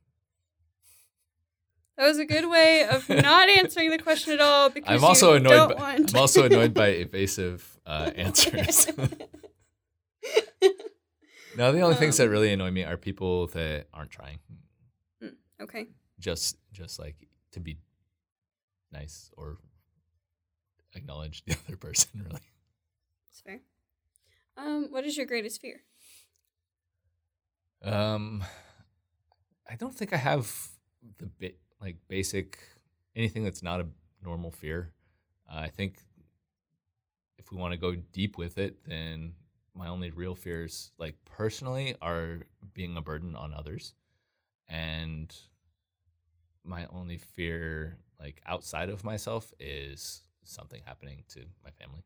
[1.96, 5.34] That was a good way of not answering the question at all because I'm also
[5.34, 5.76] annoyed.
[5.76, 8.88] By, I'm also annoyed by evasive uh, answers.
[11.58, 14.38] No, the only things that Um, really annoy me are people that aren't trying,
[15.60, 15.88] okay.
[16.18, 17.16] just just like
[17.52, 17.76] to be
[18.92, 19.58] nice or
[20.94, 22.10] acknowledge the other person.
[22.14, 22.40] Really,
[23.28, 23.60] That's fair.
[24.56, 24.88] Um.
[24.90, 25.82] What is your greatest fear?
[27.84, 28.42] um,
[29.70, 30.50] I don't think I have
[31.18, 32.58] the bit like basic
[33.14, 33.86] anything that's not a
[34.22, 34.92] normal fear.
[35.50, 35.98] Uh, I think
[37.38, 39.34] if we want to go deep with it, then
[39.78, 42.40] my only real fears, like personally, are
[42.74, 43.94] being a burden on others,
[44.68, 45.34] and
[46.64, 52.02] my only fear, like outside of myself, is something happening to my family.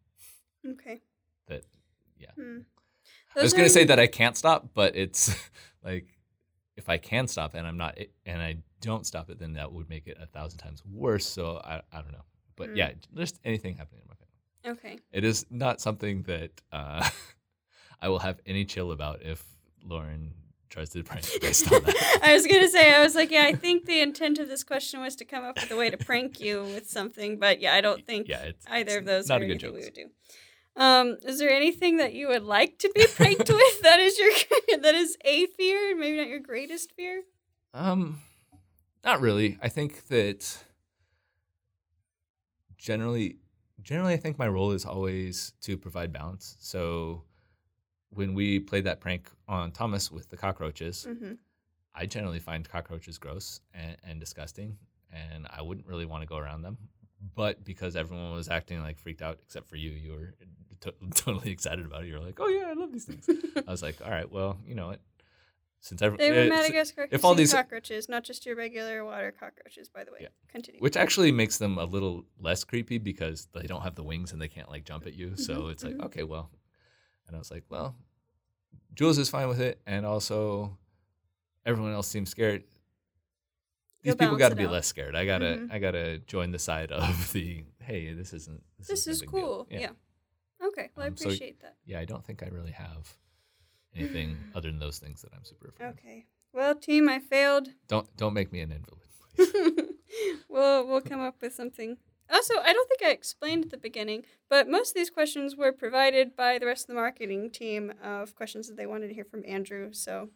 [0.66, 1.00] Okay.
[1.48, 1.64] That,
[2.18, 2.58] yeah, Hmm.
[3.36, 5.34] I was gonna say that I can't stop, but it's
[5.84, 6.06] like
[6.76, 9.88] if I can stop and I'm not, and I don't stop it, then that would
[9.88, 11.26] make it a thousand times worse.
[11.26, 12.24] So I, I don't know,
[12.56, 12.76] but Mm.
[12.76, 14.78] yeah, just anything happening in my family.
[14.78, 14.98] Okay.
[15.12, 17.08] It is not something that uh,
[18.02, 19.42] I will have any chill about if
[19.84, 20.34] Lauren
[20.68, 22.20] tries to prank me based on that.
[22.22, 25.00] I was gonna say, I was like, yeah, I think the intent of this question
[25.00, 27.80] was to come up with a way to prank you with something, but yeah, I
[27.80, 29.86] don't think Yeah, it's either it's of those not are a good anything we joke.
[29.86, 30.06] would do.
[30.74, 34.30] Um, is there anything that you would like to be pranked with that is your
[34.80, 37.22] that is a fear, maybe not your greatest fear?
[37.74, 38.20] Um,
[39.04, 39.58] not really.
[39.62, 40.64] I think that
[42.78, 43.36] generally,
[43.82, 46.56] generally, I think my role is always to provide balance.
[46.60, 47.24] So
[48.14, 51.32] when we played that prank on Thomas with the cockroaches, Mm-hmm.
[51.94, 54.78] I generally find cockroaches gross and, and disgusting,
[55.12, 56.78] and I wouldn't really want to go around them.
[57.34, 60.34] But because everyone was acting like freaked out, except for you, you were
[60.80, 62.08] to- totally excited about it.
[62.08, 63.28] You were like, "Oh yeah, I love these things."
[63.68, 65.00] I was like, "All right, well, you know what?
[65.80, 69.30] Since every, They were uh, Madagascar if all these- cockroaches, not just your regular water
[69.38, 70.18] cockroaches, by the way.
[70.22, 70.28] Yeah.
[70.48, 70.80] Continue.
[70.80, 74.40] which actually makes them a little less creepy because they don't have the wings and
[74.40, 75.36] they can't like jump at you.
[75.36, 76.04] So Mhm, it's like, mhm.
[76.06, 76.50] okay, well,
[77.32, 77.94] and I was like, well,
[78.94, 80.76] Jules is fine with it, and also
[81.64, 82.62] everyone else seems scared.
[84.02, 84.72] These You'll people got to be out.
[84.72, 85.14] less scared.
[85.16, 85.72] I gotta, Mhm.
[85.72, 88.62] I gotta join the side of the hey, this isn't.
[88.78, 89.66] This, this is cool.
[89.70, 89.90] Yeah.
[90.62, 90.90] Okay.
[90.94, 91.76] Well, I Um, so- appreciate that.
[91.86, 92.00] yeah.
[92.00, 93.16] I don't think I really have
[93.94, 95.86] anything other than those things that I'm super afraid.
[95.86, 95.92] of.
[95.98, 96.26] Okay.
[96.52, 97.68] Well, team, I failed.
[97.88, 99.00] Don't don't make me an invalid.
[99.36, 99.88] Please.
[100.48, 101.96] we'll we'll come up with something.
[102.32, 105.70] Also, I don't think I explained at the beginning, but most of these questions were
[105.72, 109.24] provided by the rest of the marketing team of questions that they wanted to hear
[109.24, 109.92] from Andrew.
[109.92, 110.30] So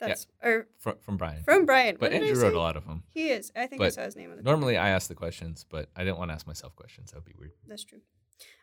[0.00, 1.42] that's or from from Brian.
[1.42, 1.96] from Brian.
[1.98, 3.02] but What Andrew wrote a lot of them.
[3.10, 3.52] He is.
[3.54, 4.42] I think I saw his name on the.
[4.42, 7.10] Normally, I ask the questions, but I didn't want to ask myself questions.
[7.10, 7.52] That would be weird.
[7.66, 8.00] That's true.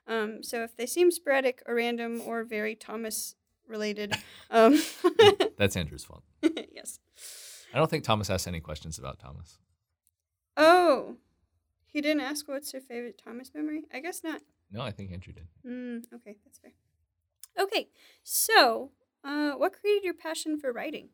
[0.07, 3.35] Um, so if they seem sporadic or random or very Thomas
[3.67, 4.15] related,
[4.49, 4.81] um,
[5.57, 6.23] That's Andrew's fault.
[6.41, 6.99] yes.
[7.73, 9.57] I don't think Thomas asked any questions about Thomas.
[10.57, 11.17] Oh,
[11.95, 13.85] he didn't ask what's your favorite Thomas memory.
[13.93, 14.41] I guess not.
[14.69, 15.47] No, I think Andrew did.
[15.65, 16.73] Mm, okay, that's fair.
[17.57, 17.87] Okay,
[18.21, 18.91] so
[19.23, 21.07] uh, what created your passion for writing?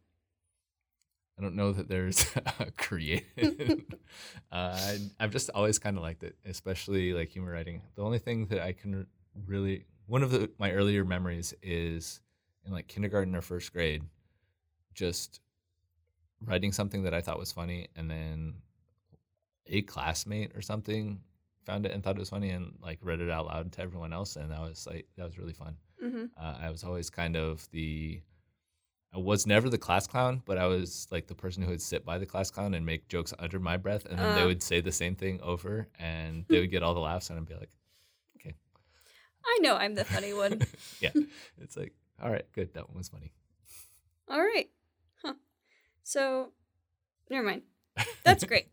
[1.37, 2.25] I don't know that there's
[2.59, 3.83] a creative.
[4.51, 7.83] uh, I've just always kind of liked it, especially like humor writing.
[7.95, 9.05] The only thing that I can
[9.45, 12.21] really, one of the my earlier memories is
[12.65, 14.01] in like kindergarten or first grade,
[14.95, 15.41] just
[16.43, 18.55] writing something that I thought was funny, and then
[19.71, 21.19] a classmate or something
[21.65, 24.13] found it and thought it was funny and like read it out loud to everyone
[24.13, 25.75] else, and that was like that was really fun.
[26.03, 26.25] Mm-hmm.
[26.37, 28.21] Uh, I was always kind of the.
[29.13, 32.05] I was never the class clown, but I was like the person who would sit
[32.05, 34.47] by the class clown and make jokes under my breath, and then they Uh.
[34.47, 37.45] would say the same thing over, and they would get all the laughs, and I'd
[37.45, 37.71] be like,
[38.37, 38.55] Okay.
[39.45, 40.61] I know I'm the funny one.
[41.01, 41.11] "Yeah."
[41.61, 41.93] It's like,
[42.23, 43.33] all right, good, that one was funny.
[44.29, 44.69] All right,
[45.23, 45.33] huh?
[46.03, 46.53] So,
[47.29, 47.63] never mind.
[48.23, 48.69] That's great.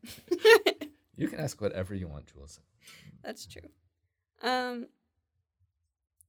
[1.18, 2.60] You can ask whatever you want, Jules.
[3.22, 3.68] That's true.
[4.42, 4.86] Um,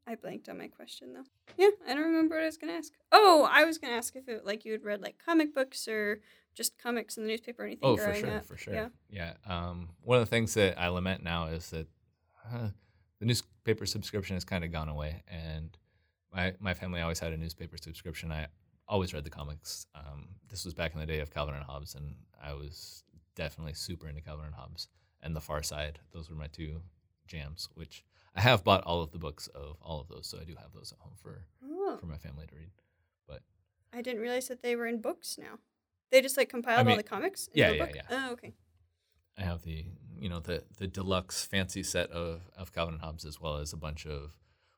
[0.08, 1.26] I blanked on my question though.
[1.56, 2.92] Yeah, I don't remember what I was gonna ask.
[3.12, 6.22] Oh, I was gonna ask if it like you had read like comic books or
[6.56, 7.88] just comics in the newspaper or anything.
[7.88, 8.46] Oh, for sure, up.
[8.46, 8.74] for sure.
[8.74, 8.88] Yeah.
[9.12, 9.34] Yeah.
[9.46, 11.88] Um, one of the things that I lament now is that
[12.52, 12.70] uh,
[13.20, 15.78] the newspaper subscription has kind of gone away, and
[16.34, 18.32] my my family always had a newspaper subscription.
[18.32, 18.48] I
[18.88, 19.86] always read the comics.
[19.94, 23.04] Um, this was back in the day of Calvin and Hobbes, and I was
[23.36, 24.88] definitely super into Calvin and Hobbes
[25.22, 26.00] and The Far Side.
[26.12, 26.82] Those were my two
[27.28, 27.70] jams.
[27.76, 28.04] Which
[28.36, 30.74] I have bought all of the books of all of those, so I do have
[30.74, 32.72] those at home for Oh, for my family to read.
[33.28, 33.42] But
[33.94, 35.60] I didn't realize that they were in books now.
[36.12, 37.48] They just like compiled mean, all the comics.
[37.48, 37.96] into yeah, a yeah, book?
[37.96, 38.02] yeah.
[38.10, 38.54] Oh, okay.
[39.38, 39.86] I have the
[40.20, 43.72] you know the the deluxe fancy set of of Calvin and Hobbes as well as
[43.74, 44.32] a bunch of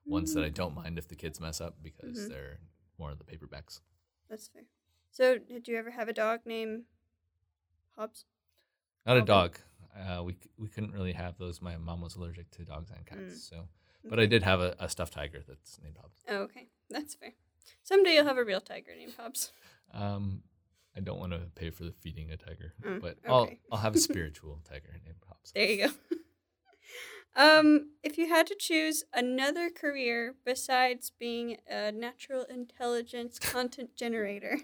[0.05, 2.29] ones that I don't mind if the kids mess up because Mhm.
[2.29, 2.59] they're
[2.97, 3.79] more of the paperbacks.
[4.29, 4.63] That's fair.
[5.11, 6.83] So, did you ever have a dog named
[7.97, 8.25] Hobbes?
[9.05, 9.57] Not a dog.
[9.97, 11.61] Uh, we we couldn't really have those.
[11.61, 13.49] My mom was allergic to dogs and cats, Mm.
[13.49, 13.67] so.
[14.09, 16.23] But I did have a, a stuffed tiger that's named Hobbes.
[16.27, 16.69] Oh, okay.
[16.89, 17.33] That's fair.
[17.83, 19.51] Someday you'll have a real tiger named Hobbes.
[19.93, 20.41] Um,
[20.97, 23.49] I don't want to pay for the feeding a tiger, Mm, but I'll.
[23.71, 25.51] I'll have a spiritual tiger named Hobbes.
[25.53, 25.93] There you go.
[27.35, 34.57] um, if you had to choose another career besides being a natural intelligence content generator,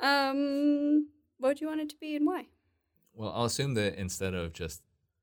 [0.00, 1.08] um,
[1.38, 2.46] what would you want it to be and why?
[3.16, 4.82] Well, I'll assume that instead of just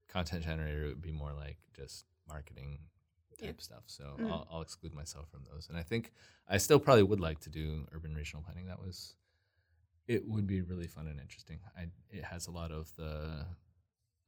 [0.10, 2.80] content generator, it would be more like just marketing
[3.40, 3.48] Yeah.
[3.48, 3.84] type stuff.
[3.86, 4.32] So Mhm.
[4.32, 5.70] I'll, I'll exclude myself from those.
[5.70, 6.12] And I think
[6.48, 8.66] I still probably would like to do urban regional planning.
[8.66, 9.16] That was,
[10.08, 11.60] it would be really fun and interesting.
[11.78, 13.46] I, it has a lot of the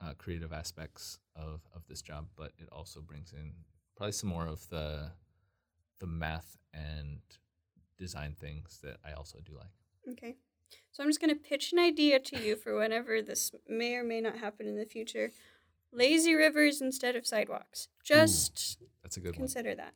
[0.01, 3.53] uh, creative aspects of, of this job, but it also brings in
[3.95, 5.11] probably some more of the
[5.99, 7.21] the math and
[7.97, 9.71] design things that I also do like.
[10.11, 10.35] Okay.
[10.91, 14.03] So I'm just going to pitch an idea to you for whenever this may or
[14.03, 15.31] may not happen in the future.
[15.91, 17.87] Lazy rivers instead of sidewalks.
[18.03, 19.39] Just That's a good one.
[19.39, 19.93] consider that.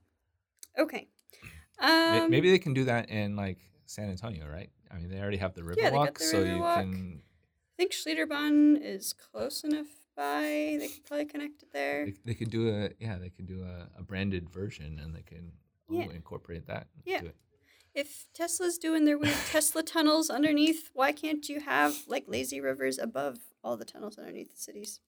[0.77, 1.07] Okay.
[1.79, 4.69] Um, Maybe they can do that in like San Antonio, right?
[4.91, 7.75] I mean, they already have the Yeah, they got Riverwalk, the so you can I
[7.77, 10.77] think Schlitterbahn is close enough by.
[10.79, 12.05] They could probably connect it there.
[12.05, 15.21] they, they could do a yeah they could do a, a branded version and they
[15.21, 15.53] can
[15.89, 16.07] Yeah.
[16.13, 16.87] incorporate that.
[17.05, 17.31] into Yeah.
[17.99, 22.97] If Tesla's doing their weird Tesla tunnels underneath, why can't you have like lazy rivers
[22.97, 25.01] above all the tunnels underneath the cities?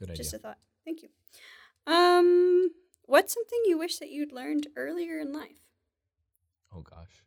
[0.00, 0.16] good idea.
[0.16, 0.58] Just a thought.
[0.84, 1.10] Thank you.
[1.86, 2.70] Um,
[3.04, 5.62] what's something you wish that you'd learned earlier in life?
[6.74, 7.22] Oh gosh.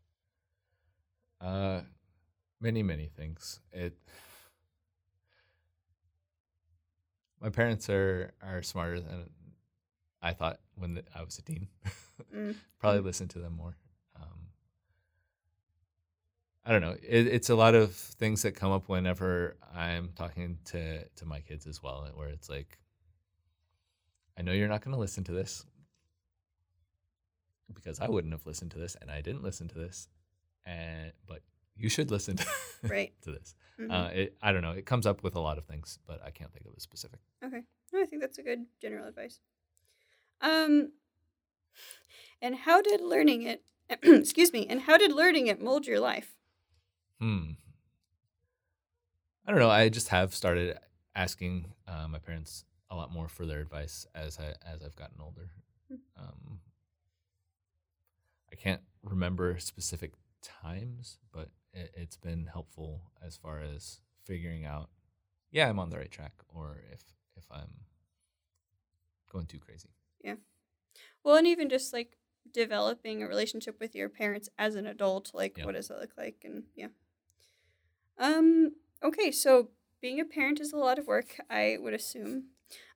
[1.39, 1.83] Uh
[2.59, 3.61] many many things.
[3.71, 3.97] It
[7.39, 9.29] My parents are are smarter than
[10.21, 11.69] I thought when the, I was a teen.
[12.35, 12.55] Mm.
[12.79, 13.77] Probably listen to them more.
[16.66, 16.95] I don't know.
[17.01, 21.39] It, it's a lot of things that come up whenever I'm talking to to my
[21.41, 22.78] kids as well, where it's like,
[24.38, 25.66] I know you're not going to listen to this
[27.74, 30.07] because I wouldn't have listened to this, and I didn't listen to this,
[30.66, 31.41] and but
[31.76, 32.45] you should listen to,
[32.84, 33.14] Right.
[33.24, 33.55] to this.
[33.80, 33.91] Mhm.
[33.91, 34.72] Uh, it, I don't know.
[34.72, 37.20] It comes up with a lot of things, but I can't think of a specific.
[37.43, 37.64] Okay.
[37.91, 39.39] No, I think that's a good general advice.
[40.41, 40.91] Um,
[42.41, 43.64] and how did learning it,
[44.03, 46.36] excuse me, and how did learning it mold your life?
[47.22, 47.51] Hmm.
[49.45, 49.69] I don't know.
[49.69, 50.78] I just have started
[51.15, 55.22] asking uh, my parents a lot more for their advice as I as I've gotten
[55.22, 55.49] older.
[55.88, 55.95] Hmm.
[56.17, 56.59] Um,
[58.51, 64.89] I can't remember specific times, but it, it's been helpful as far as figuring out,
[65.51, 67.03] yeah, I'm on the right track, or if
[67.38, 67.69] if I'm
[69.32, 69.89] going too crazy.
[70.24, 70.36] Yeah.
[71.24, 72.17] Well, and even just like
[72.51, 75.65] developing a relationship with your parents as an adult, like Yeah.
[75.65, 76.41] what does that look like?
[76.43, 76.88] And yeah.
[78.22, 78.74] Um.
[79.03, 79.69] Okay, so
[80.01, 82.45] being a parent is a lot of work, I would assume.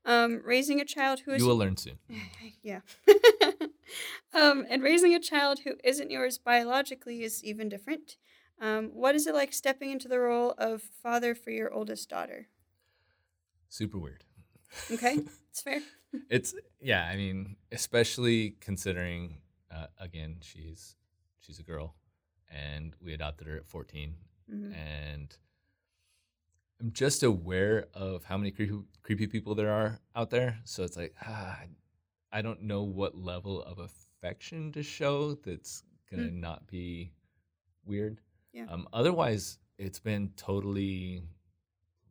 [0.06, 1.98] Um, raising a child who is You will learn soon.
[2.64, 2.82] yeah.
[4.34, 8.18] um, and raising a child who isn't yours biologically is even different.
[8.62, 12.48] Um, what is it like stepping into the role of father for your oldest daughter?
[13.68, 14.24] Super weird.
[14.92, 15.18] Okay,
[15.50, 15.82] it's fair.
[16.30, 19.38] it's yeah i mean especially considering
[19.70, 20.96] uh, again she's
[21.40, 21.96] she's a girl
[22.50, 24.16] and we adopted her at 14
[24.52, 24.76] Mhm.
[24.76, 25.38] and
[26.80, 30.60] i'm just aware of how many creepy, creepy people there are out there.
[30.66, 31.60] So it's like ah,
[32.32, 37.14] i don't know what level of affection to show that's gonna not be
[37.86, 38.20] weird.
[38.54, 38.66] Yeah.
[38.70, 41.24] um, otherwise it's been totally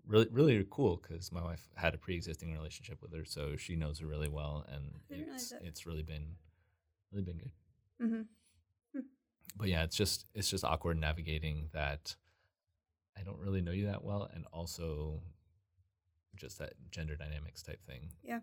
[0.07, 3.99] really really cool because my wife had a pre-existing relationship with her so she knows
[4.01, 6.37] her really well and it's it's really been
[7.11, 7.53] really been good.
[8.01, 8.22] Hmm.
[9.57, 12.16] But yeah it's just it's just awkward navigating that
[13.19, 15.21] i don't really know you that well and also
[16.37, 18.41] just that gender dynamics type thing Yeah.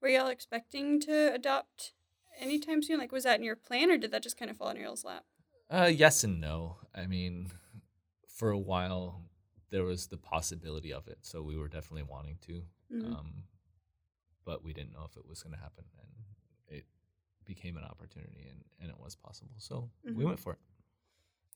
[0.00, 1.92] Were y'all expecting to adopt
[2.38, 2.98] anytime soon?
[2.98, 4.88] Like, was that in your plan, or did that just kind of fall in your
[4.88, 5.24] all's lap?
[5.70, 7.50] uh yes and no i mean
[8.26, 9.20] for a while
[9.70, 13.04] there was the possibility of it so we were definitely wanting to Mhm.
[13.14, 13.42] um,
[14.46, 16.08] but we didn't know if it was going to happen and
[16.78, 16.86] it
[17.44, 20.28] became an opportunity and, and it was possible so we Mhm.
[20.28, 20.58] went for it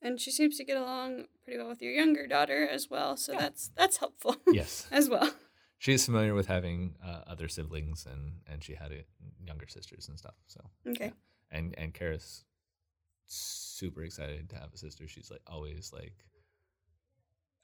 [0.04, 3.32] And she seems to get along pretty well with your younger daughter as well, so
[3.32, 3.38] Yeah.
[3.40, 5.30] that's that's helpful yes as well.
[5.78, 8.96] she's familiar with having uh, other siblings and and she had uh
[9.46, 11.12] younger sisters and stuff so Okay.
[11.50, 12.44] and and Kara's
[13.26, 16.14] super excited to have a sister she's like always like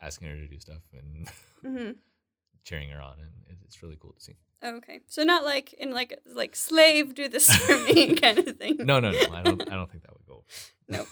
[0.01, 1.29] asking her to do stuff and
[1.63, 1.91] hmm
[2.65, 4.99] cheering her on and it- it's really cool to see Okay.
[5.07, 8.77] So not like in like like slave do this for me kind of thing.
[8.81, 10.45] no no no i don't i don't think that would go
[10.89, 11.07] No.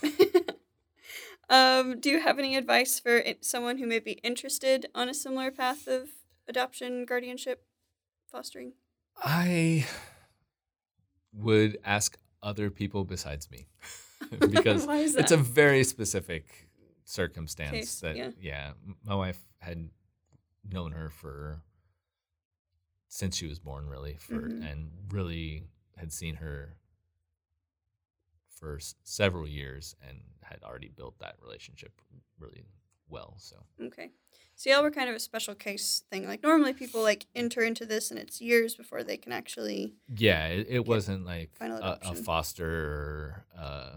[1.49, 5.51] Um, do you have any advice for someone who may be interested on a similar
[5.51, 6.09] path of
[6.49, 7.65] adoption, guardianship,
[8.31, 8.73] fostering?
[9.19, 9.87] I
[11.33, 13.67] would ask other people besides me
[14.51, 16.69] because it's a very specific
[17.05, 18.31] circumstance Case, that yeah.
[18.41, 18.71] yeah.
[19.05, 19.89] my wife had
[20.69, 21.63] known her for
[23.09, 24.71] since she was born really for Mhm.
[24.71, 25.65] and really
[25.97, 26.77] had seen her
[28.59, 31.93] for s- several years and had already built that relationship
[32.39, 32.65] really
[33.09, 34.11] well so Okay.
[34.57, 36.27] So y'all were kind of a special case thing.
[36.27, 40.47] Like normally people like enter into this and it's years before they can actually Yeah,
[40.49, 43.93] it, it wasn't like a, a foster or uh,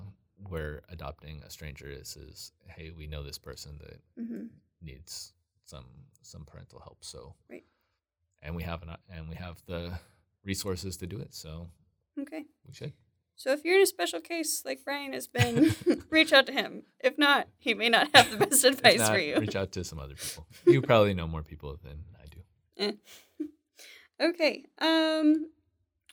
[0.49, 4.47] where adopting a stranger is is hey, we know this person that hmm
[4.81, 5.33] needs
[5.65, 5.85] some
[6.21, 7.65] some parental help, so Right.
[8.41, 9.91] and we have an and we have the
[10.43, 11.69] resources to do it, so
[12.19, 12.43] Okay.
[12.67, 12.93] we should.
[13.39, 15.73] So if you're in a special case like Brian has been,
[16.09, 16.83] reach out to him.
[16.99, 19.39] If not, he may not have the best advice not, for you.
[19.39, 20.45] reach out to some other people.
[20.67, 22.97] You probably know more people than I do.
[24.21, 24.65] Okay.
[24.79, 25.51] Um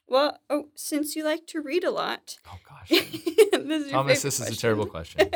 [0.07, 2.37] well, oh, since you like to read a lot.
[2.47, 5.29] Oh gosh, this Thomas, this is a terrible question.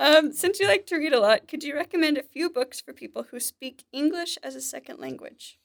[0.00, 2.92] um, since you like to read a lot, could you recommend a few books for
[2.92, 5.60] people who speak English as a second language?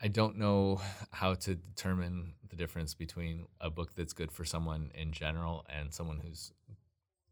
[0.00, 0.80] I don't know
[1.12, 5.92] how to determine the difference between a book that's good for someone in general and
[5.92, 6.52] someone who's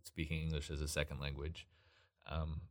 [0.03, 1.67] speaking English as a second language.
[2.31, 2.63] Um,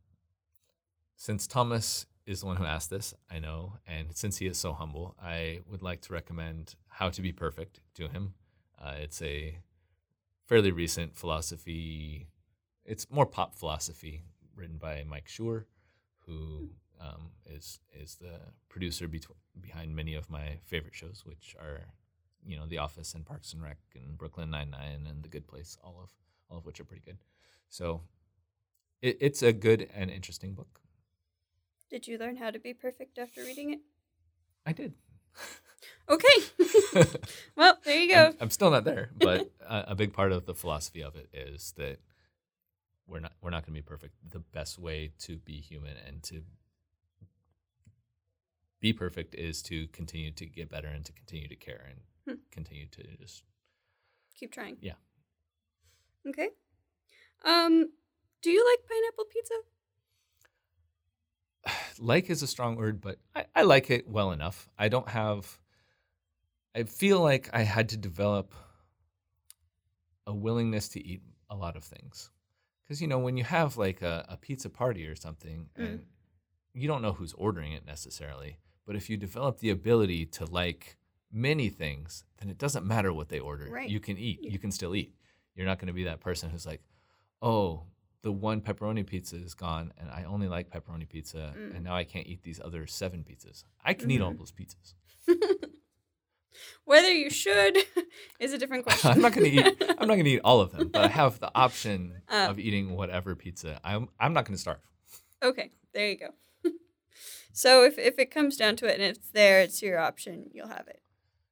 [1.16, 4.72] since Thomas is the one who asked this, I know, and since he is so
[4.72, 8.34] humble, I would like to recommend How to Be Perfect to him.
[8.82, 9.58] Uh, it's a
[10.44, 12.26] fairly recent philosophy.
[12.84, 14.22] It's more pop philosophy,
[14.54, 15.64] written by Mike Schur,
[16.26, 16.70] who
[17.00, 19.30] um, is is the producer betw
[19.60, 21.86] behind many of my favorite shows, which are,
[22.46, 25.46] you know, The Office and Parks and Rec and Brooklyn Nine Nine and The Good
[25.46, 26.10] Place, all of
[26.48, 27.18] all of which are pretty good.
[27.68, 28.02] So,
[29.02, 30.80] it, it's a good and interesting book.
[31.90, 33.80] Did you learn how to be perfect after reading it?
[34.64, 34.94] I did.
[36.08, 37.04] Okay.
[37.56, 38.26] well, there you go.
[38.26, 41.28] I'm, I'm still not there, but a, a big part of the philosophy of it
[41.32, 41.98] is that
[43.06, 44.14] we're not we're not going to be perfect.
[44.30, 46.42] The best way to be human and to
[48.80, 52.34] be perfect is to continue to get better and to continue to care and Hmm.
[52.50, 53.44] continue to just
[54.34, 54.76] Keep trying.
[54.80, 54.94] Yeah.
[56.28, 56.48] Okay.
[57.44, 57.90] Um,
[58.42, 59.54] do you like pineapple pizza?
[62.02, 64.68] like is a strong word, but I, I like it well enough.
[64.78, 65.58] I don't have.
[66.74, 68.52] I feel like I had to develop
[70.26, 72.30] a willingness to eat a lot of things,
[72.84, 75.84] because you know when you have like a, a pizza party or something, Mm.
[75.86, 76.04] and
[76.74, 80.98] you don't know who's ordering it necessarily, but if you develop the ability to like
[81.36, 83.68] many things, then it doesn't matter what they order.
[83.70, 83.88] Right.
[83.88, 84.40] You can eat.
[84.42, 85.14] You can still eat.
[85.54, 86.80] You're not going to be that person who's like,
[87.42, 87.82] oh,
[88.22, 91.76] the one pepperoni pizza is gone, and I only like pepperoni pizza, Mm.
[91.76, 93.62] and now I can't eat these other seven pizzas.
[93.84, 94.38] I can eat all Mhm.
[94.38, 94.94] those pizzas.
[96.84, 97.76] Whether you should
[98.40, 99.10] is a different question.
[99.10, 99.76] I'm not going to eat.
[99.98, 102.48] I'm not going to eat all of them, but I have the option Oh.
[102.50, 103.78] of eating whatever pizza.
[103.84, 104.08] I'm.
[104.18, 104.80] I'm not going to starve.
[105.42, 106.30] Okay, there you go.
[107.52, 110.50] so if if it comes down to it and it's there, it's your option.
[110.52, 111.02] You'll have it.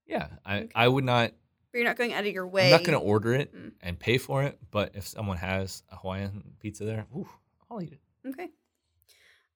[0.06, 0.58] Yeah, I.
[0.58, 0.68] Okay.
[0.74, 1.32] I would not.
[1.72, 2.66] But you're not going out of your way.
[2.66, 3.72] I'm not going to order it Mm.
[3.80, 4.58] and pay for it.
[4.70, 7.28] But if someone has a Hawaiian pizza there, ooh,
[7.70, 8.00] I'll eat it.
[8.28, 8.50] Okay.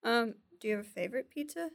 [0.03, 1.70] Um, do you have a favorite pizza?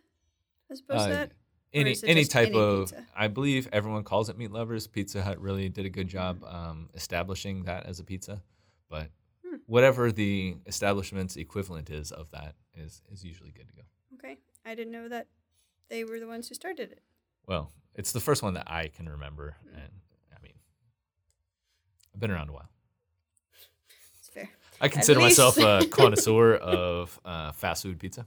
[0.69, 1.32] As opposed Uh, to that?
[1.74, 3.07] any any type any of pizza?
[3.15, 4.88] I believe everyone calls it meat lovers.
[4.88, 8.41] Pizza Hut really did a good job um, establishing that as a pizza,
[8.89, 9.09] but
[9.45, 9.57] Hmm.
[9.65, 13.82] whatever the establishment's equivalent is of that is is usually good to go.
[14.15, 15.28] Okay, I didn't know that
[15.89, 17.01] they were the ones who started it.
[17.48, 19.91] Well, it's the first one that I can remember, and
[20.32, 20.54] I mean,
[22.14, 22.70] I've been around a while.
[24.20, 24.50] It's fair.
[24.82, 28.26] I consider least- myself a connoisseur of uh, fast food pizza.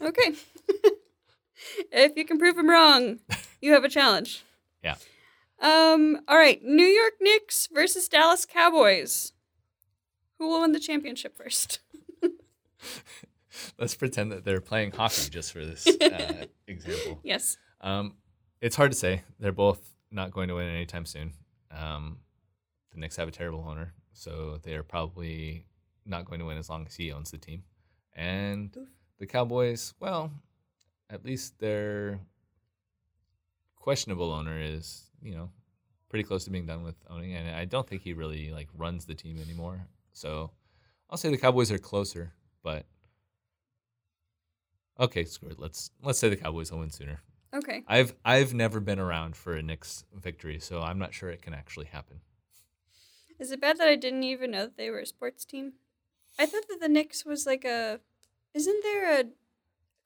[0.00, 0.34] Okay.
[1.92, 3.18] if you can prove them wrong,
[3.60, 4.44] you have a challenge.
[4.82, 4.96] Yeah.
[5.60, 6.20] Um.
[6.28, 6.62] All right.
[6.62, 9.32] New York Knicks versus Dallas Cowboys.
[10.38, 11.80] Who will win the championship first?
[13.76, 17.18] Let's pretend that they're playing hockey just for this uh, example.
[17.24, 17.56] Yes.
[17.80, 18.14] Um,
[18.60, 19.22] it's hard to say.
[19.38, 21.32] They're both not going to win anytime soon.
[21.70, 22.18] Um,
[22.92, 25.66] the Knicks have a terrible owner, so they are probably
[26.06, 27.62] not going to win as long as he owns the team.
[28.14, 28.76] And
[29.18, 30.32] the Cowboys, well,
[31.10, 32.20] at least their
[33.76, 35.50] questionable owner is, you know,
[36.08, 39.04] pretty close to being done with owning, and I don't think he really like runs
[39.04, 39.86] the team anymore.
[40.12, 40.50] So
[41.10, 42.32] I'll say the Cowboys are closer,
[42.62, 42.86] but
[44.98, 45.58] okay, screw it.
[45.58, 47.20] Let's let's say the Cowboys will win sooner.
[47.54, 47.82] Okay.
[47.86, 51.54] I've I've never been around for a Knicks victory, so I'm not sure it can
[51.54, 52.20] actually happen.
[53.38, 55.74] Is it bad that I didn't even know that they were a sports team?
[56.38, 58.00] I thought that the Knicks was like a.
[58.54, 59.24] Isn't there a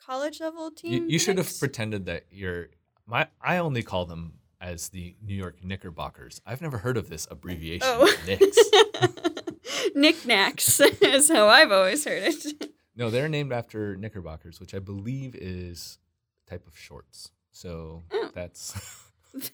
[0.05, 0.93] college level team?
[0.93, 2.69] You, you should have pretended that you're
[3.07, 3.27] my.
[3.41, 6.41] I only call them as the New York Knickerbockers.
[6.47, 7.89] I've never heard of this abbreviation.
[7.91, 8.15] Oh.
[8.27, 8.59] Knicks.
[9.95, 12.71] Knickknacks is how I've always heard it.
[12.95, 15.99] No, they're named after Knickerbockers, which I believe is
[16.53, 17.31] type of shorts.
[17.51, 18.31] So Oh.
[18.35, 18.75] that's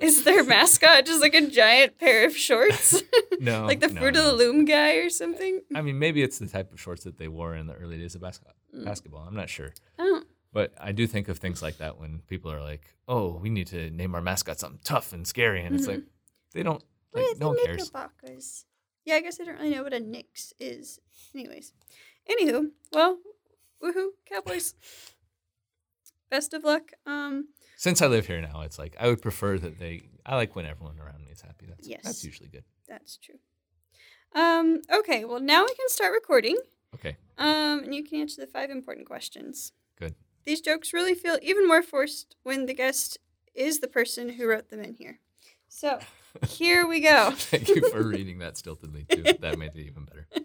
[0.00, 3.02] Is their mascot just like a giant pair of shorts?
[3.40, 4.30] no, like the no, Fruit of no.
[4.30, 5.62] the Loom guy or something?
[5.74, 8.14] I mean, maybe it's the type of shorts that they wore in the early days
[8.14, 8.84] of basket- Mm.
[8.86, 9.24] basketball.
[9.28, 9.70] I'm not sure.
[9.98, 10.22] Oh,
[10.52, 13.66] But I do think of things like that when people are like, "Oh, we need
[13.68, 16.02] to name our mascot something tough and scary," and it's like
[16.54, 16.82] they don't.
[17.12, 17.78] Like, Where's no one the cares.
[17.92, 18.64] Knickerbockers?
[19.04, 21.00] Yeah, I guess I don't really know what a Knicks is.
[21.34, 21.72] Anyways.
[22.30, 23.18] Anywho, well,
[23.82, 24.74] woohoo, Cowboys.
[26.32, 26.92] Best of luck.
[27.04, 30.00] Um, Since I live here now, it's like I would prefer that they.
[30.24, 31.66] I like when everyone around me is happy.
[31.68, 32.00] That's Yes.
[32.04, 32.64] that's usually good.
[32.88, 33.34] that's true.
[34.34, 36.56] Um, okay, well now we can start recording.
[36.94, 39.72] Okay, Um, and you can answer the five important questions.
[39.98, 40.14] good.
[40.44, 43.18] These jokes really feel even more forced when the guest
[43.54, 45.20] is the person who wrote them in here.
[45.68, 45.98] So,
[46.48, 47.32] here we go.
[47.32, 49.34] Thank you for reading that stiltedly too.
[49.40, 50.26] That made it even better.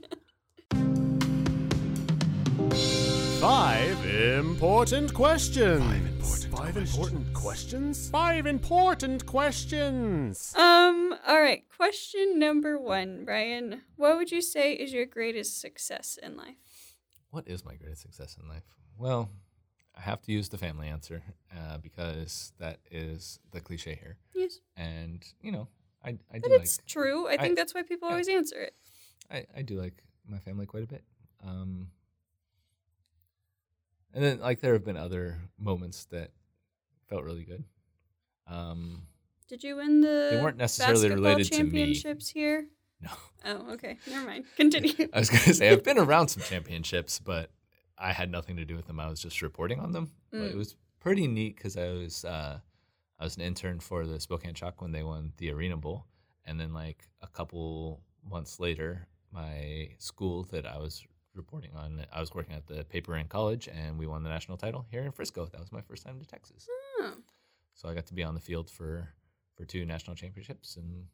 [3.39, 6.45] Five important questions.
[6.45, 8.09] Five important questions?
[8.09, 10.53] Five important questions.
[10.55, 11.63] Um, all right.
[11.77, 13.83] Question number one, Brian.
[13.95, 16.55] What would you say is your greatest success in life?
[17.29, 18.63] What is my greatest success in life?
[18.97, 19.29] Well,
[19.95, 21.21] I have to use the family answer
[21.55, 24.17] uh, because that is the cliche here.
[24.33, 24.59] Yes.
[24.75, 25.67] And you know,
[26.03, 27.27] I I But do like it's true.
[27.27, 28.13] I I- think that's why people yeah.
[28.13, 28.73] always answer it.
[29.31, 31.03] I, I do like my family quite a bit.
[31.45, 31.89] Um,
[34.13, 36.31] and then like there have been other moments that
[37.09, 37.63] felt really good.
[38.47, 39.03] Um,
[39.47, 41.69] Did you win the They weren't necessarily related to me.
[41.71, 42.67] championships here?
[43.01, 43.09] no,
[43.45, 43.97] Oh, okay.
[44.09, 44.45] Never mind.
[44.55, 44.93] Continue.
[45.13, 47.51] I was gonna say I've been around some championships, but
[47.97, 48.99] I had nothing to do with them.
[48.99, 50.11] I was just reporting on them.
[50.31, 50.57] But it Mm.
[50.57, 52.59] was pretty neat because I was uh,
[53.19, 56.03] I was an intern for the Spokane Shock when they won the ArenaBowl,
[56.45, 61.05] and then like a couple months later, my school that I was
[61.37, 64.57] reporting on, I was working at the paper in college, and we won the national
[64.57, 65.45] title here in Frisco.
[65.45, 66.67] That was my first time to Texas,
[66.99, 67.13] Oh.
[67.73, 69.09] so I got to be on the field for
[69.55, 71.05] for two national championships and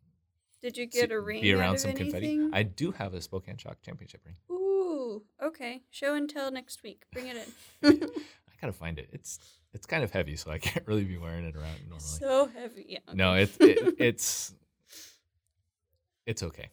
[0.61, 1.41] Did you get a ring?
[1.41, 2.49] be around some confetti.
[2.51, 4.35] I do have a Spokane Shock championship ring.
[4.51, 5.23] Ooh.
[5.41, 5.83] Okay.
[5.91, 7.03] Show and tell next week.
[7.13, 7.37] Bring it
[7.81, 7.93] in.
[8.11, 9.09] I gotta find it.
[9.13, 9.39] It's
[9.73, 11.99] it's kind of heavy, so I can't really be wearing it around normally.
[11.99, 12.85] so heavy.
[12.89, 12.99] Yeah.
[13.07, 13.15] okay.
[13.17, 14.53] No, it's it, it's
[16.25, 16.69] it's okay.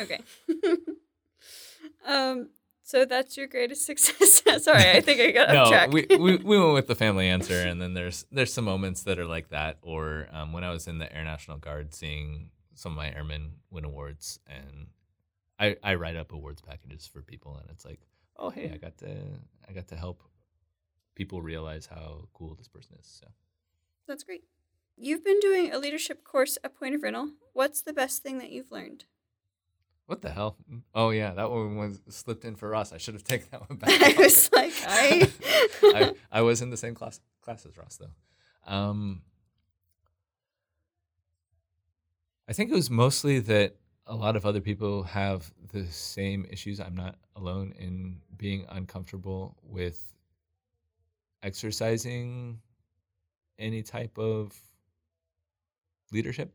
[0.00, 0.20] Okay.
[2.06, 2.48] um.
[2.88, 4.64] So that's your greatest success.
[4.64, 5.92] Sorry, I think I got off no, track.
[5.92, 9.18] we, we we went with the family answer, and then there's there's some moments that
[9.18, 12.92] are like that, or um, when I was in the Air National Guard, seeing some
[12.92, 14.86] of my airmen win awards, and
[15.60, 18.00] I I write up awards packages for people, and it's like,
[18.38, 19.16] oh hey, I got to
[19.68, 20.22] I got to help
[21.14, 23.06] people realize how cool this person is.
[23.06, 23.26] So
[24.06, 24.44] That's great.
[24.96, 27.32] You've been doing a leadership course at Point of Rental.
[27.52, 29.04] What's the best thing that you've learned?
[30.08, 30.56] What the hell?
[30.94, 32.94] Oh yeah, that one was slipped in for Ross.
[32.94, 33.90] I should have taken that one back.
[34.02, 35.30] I was like, I.
[35.82, 38.72] I, I was in the same class class as Ross though.
[38.72, 39.20] Um,
[42.48, 46.80] I think it was mostly that a lot of other people have the same issues.
[46.80, 50.02] I'm not alone in being uncomfortable with
[51.42, 52.60] exercising
[53.58, 54.58] any type of
[56.12, 56.54] leadership.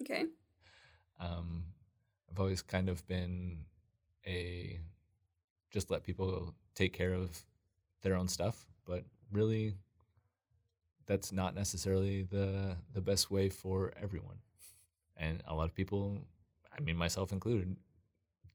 [0.00, 0.26] okay.
[1.18, 1.64] Um,
[2.32, 3.66] I've always kind of been
[4.26, 4.80] a
[5.70, 7.44] just let people take care of
[8.02, 9.74] their own stuff, but really
[11.06, 14.38] that's not necessarily the the best way for everyone.
[15.16, 16.24] And a lot of people,
[16.76, 17.76] I mean myself included,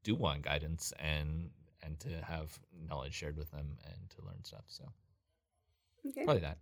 [0.04, 1.52] do want guidance and
[1.84, 2.60] and to have
[2.90, 4.66] knowledge shared with them and to learn stuff.
[4.68, 4.86] So
[6.08, 6.24] Okay.
[6.24, 6.58] probably that.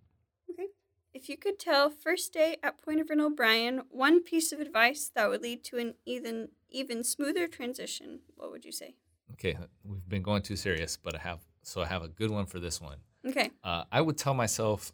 [0.49, 0.68] Okay.
[1.13, 5.09] If you could tell first day at Point of Rental O'Brien one piece of advice
[5.16, 8.95] that would lead to an even even smoother transition, what would you say?
[9.34, 12.45] Okay, we've been going too serious, but I have so I have a good one
[12.45, 12.97] for this one.
[13.28, 13.49] Okay.
[13.63, 14.91] Uh, I would tell myself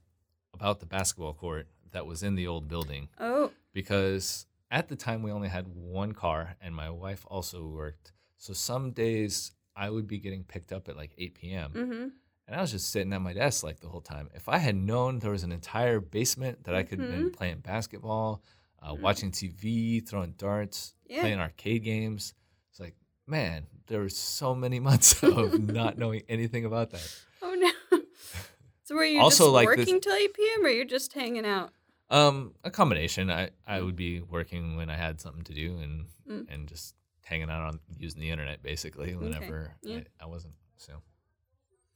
[0.54, 3.52] about the basketball court that was in the old building Oh.
[3.74, 8.14] because at the time we only had one car and my wife also worked.
[8.38, 11.72] So some days I would be getting picked up at like 8 p.m.
[11.74, 12.08] Mm-hmm.
[12.48, 14.30] and I was just sitting at my desk like the whole time.
[14.34, 17.34] If I had known there was an entire basement that I could have been Mhm.
[17.34, 18.42] playing basketball,
[18.82, 19.02] uh, Mhm.
[19.02, 21.22] watching TV, throwing darts, Yeah.
[21.22, 22.34] playing arcade games,
[22.70, 22.96] it's like,
[23.28, 27.16] man, there were so many months of not knowing anything about that.
[27.42, 28.00] Oh no.
[28.84, 30.66] so were you Also, just like this- working till eight p.m.
[30.66, 31.72] or you're just hanging out?
[32.10, 33.30] Um, a combination.
[33.32, 36.46] I, I would be working when I had something to do and Mm.
[36.54, 40.02] and just hanging out on using the internet basically whenever yeah.
[40.20, 40.54] I, I wasn't.
[40.78, 41.02] So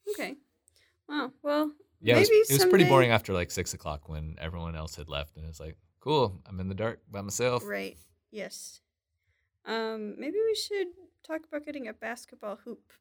[0.09, 0.36] Okay.
[1.09, 1.31] Wow.
[1.41, 1.71] Well.
[2.01, 4.95] yeah, it was, maybe it was pretty boring after like six o'clock when everyone else
[4.95, 7.63] had left, and it's like, cool, I'm in the dark by myself.
[7.65, 7.97] Right.
[8.31, 8.79] Yes.
[9.65, 10.15] Um.
[10.19, 10.87] Maybe we should
[11.23, 12.93] talk about getting a basketball hoop,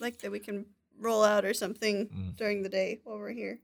[0.00, 0.66] like that we can
[0.98, 2.36] roll out or something Mm.
[2.36, 3.58] during the day while we're here.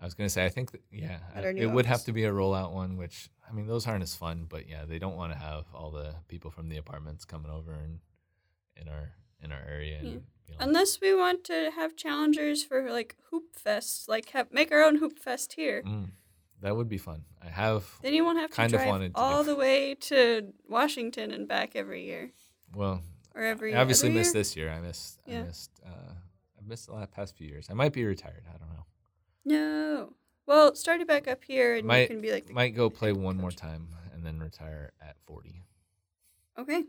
[0.00, 2.24] I was gonna say, I think that, yeah, I- it new would have to be
[2.24, 5.32] a rollout one, which I mean, those aren't as fun, but yeah, they don't want
[5.32, 8.00] to have all the people from the apartments coming over and
[8.76, 9.98] in our in our area.
[9.98, 10.12] And, Yeah.
[10.48, 14.72] you know, Unless we want to have challengers for like hoop fest, like have make
[14.72, 15.82] our own hoop fest here.
[15.82, 16.10] mm,
[16.64, 17.24] that would be fun.
[17.42, 19.54] I have Then you won't have to Kind of drive wanted to do- all the
[19.54, 22.32] way to Washington and back every year
[22.74, 23.02] well,
[23.34, 23.74] or every.
[23.74, 24.40] I obviously missed year?
[24.40, 24.70] this year.
[24.70, 25.20] I missed.
[25.26, 25.40] Yeah.
[25.40, 25.70] I missed.
[25.84, 25.88] Uh,
[26.58, 27.68] I missed the last past few years.
[27.70, 28.44] I might be retired.
[28.48, 28.84] I don't know.
[29.44, 30.12] No.
[30.46, 32.90] Well, start it back up here, and you Might- can be like the Might go
[32.90, 35.62] play one more time and then retire at forty.
[36.58, 36.84] Okay.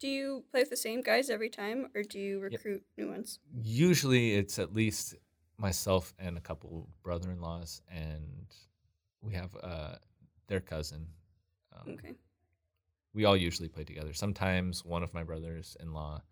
[0.00, 2.52] Do you play with the same guys every time, or do you Yep.
[2.52, 3.40] recruit new ones?
[3.52, 5.16] Usually, it's at least
[5.58, 8.46] myself and a couple brother-in-laws, and
[9.20, 9.94] we have uh,
[10.46, 11.06] their cousin.
[11.74, 12.14] Um, Okay.
[13.14, 14.12] We all usually play together.
[14.12, 16.22] Sometimes one of my brothers-in-law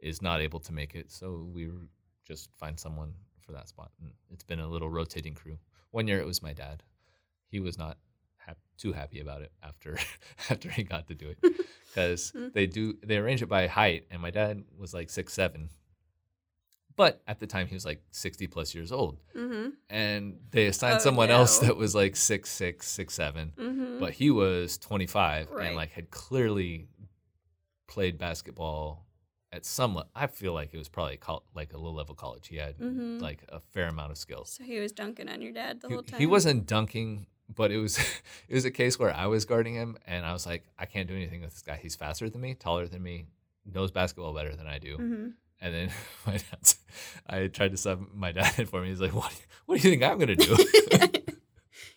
[0.00, 1.70] is not able to make it, so we
[2.26, 3.90] just find someone for that spot.
[4.00, 5.58] And it's been a little rotating crew.
[5.90, 6.82] One year it was my dad.
[7.48, 7.98] He was not
[8.38, 9.98] hap- too happy about it after
[10.50, 11.38] after he got to do it
[11.88, 12.48] because Hmm.
[12.54, 15.68] they do they arrange it by height, and my dad was like six seven,
[16.96, 19.18] But at the time, he was like 60 plus years old.
[19.36, 19.70] Mm-hmm.
[19.88, 23.98] And they assigned Oh, someone else that was like six six, six seven, Mm-hmm.
[24.00, 25.66] but he was 25 Right.
[25.68, 26.88] and like had clearly
[27.88, 29.06] played basketball
[29.52, 29.94] at some.
[29.94, 32.48] Le- I feel like it was probably col- like a low level college.
[32.48, 33.20] He had Mhm.
[33.20, 34.50] like a fair amount of skills.
[34.50, 36.20] so he was dunking on your dad the He, whole time.
[36.20, 37.98] he wasn't dunking, but it was
[38.48, 41.08] it was a case where I was guarding him, and I was like, I can't
[41.08, 41.76] do anything with this guy.
[41.76, 43.26] He's faster than me, taller than me,
[43.64, 44.96] knows basketball better than I do.
[44.96, 45.28] Mm-hmm.
[45.62, 45.90] And then
[46.26, 46.76] my dad's,
[47.26, 48.88] I tried to sub my dad in for me.
[48.88, 49.32] He's like, "What?
[49.66, 50.56] What do you think I'm gonna do?"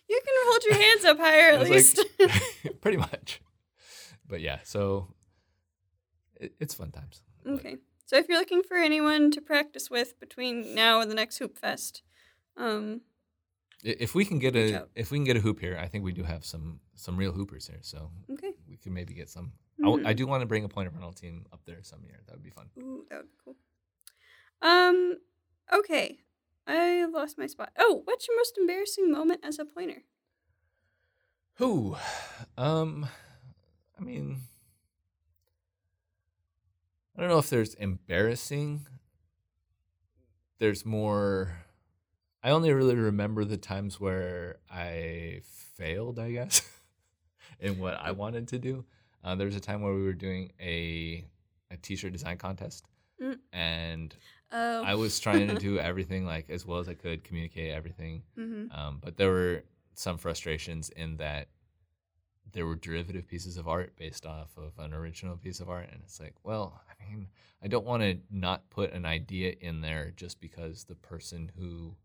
[0.08, 2.00] You can hold your hands up higher at least.
[2.20, 3.40] like, pretty much.
[4.28, 5.08] But yeah, so
[6.36, 7.22] it, it's fun times.
[7.44, 7.76] But okay.
[8.04, 12.02] So if you're looking for anyone to practice with between now and the next Hoopfest,
[12.56, 13.00] um,
[13.82, 16.12] If we can get a if we can get a hoop here, I think we
[16.12, 17.80] do have some some real hoopers here.
[17.82, 18.52] So okay.
[18.68, 19.52] we can maybe get some.
[19.78, 20.08] I w- Mhm.
[20.08, 22.20] I do want to bring a Point of Rental team up there some year.
[22.26, 22.70] That would be fun.
[22.78, 23.56] Ooh, that would be cool.
[24.62, 25.18] Um,
[25.72, 26.20] okay.
[26.66, 27.72] I lost my spot.
[27.78, 30.02] Oh, what's your most embarrassing moment as a pointer?
[31.54, 31.96] Who?
[32.58, 33.06] Um,
[33.98, 34.40] I mean,
[37.16, 38.86] I don't know if there's embarrassing.
[40.58, 41.62] There's more.
[42.42, 45.40] I only really remember the times where I
[45.76, 46.62] failed, I guess,
[47.60, 48.84] in what I wanted to do.
[49.26, 51.26] Uh, there was a time where we were doing a
[51.72, 52.86] a t-shirt design contest,
[53.20, 53.38] Mm.
[53.52, 54.14] and
[54.52, 58.22] Oh, I was trying to do everything like as well as I could, communicate everything.
[58.38, 58.70] Mm-hmm.
[58.78, 59.64] Um, but there were
[59.94, 61.48] some frustrations in that
[62.52, 65.88] there were derivative pieces of art based off of an original piece of art.
[65.90, 67.26] And it's like, well, I mean,
[67.62, 71.96] I don't want to not put an idea in there just because the person who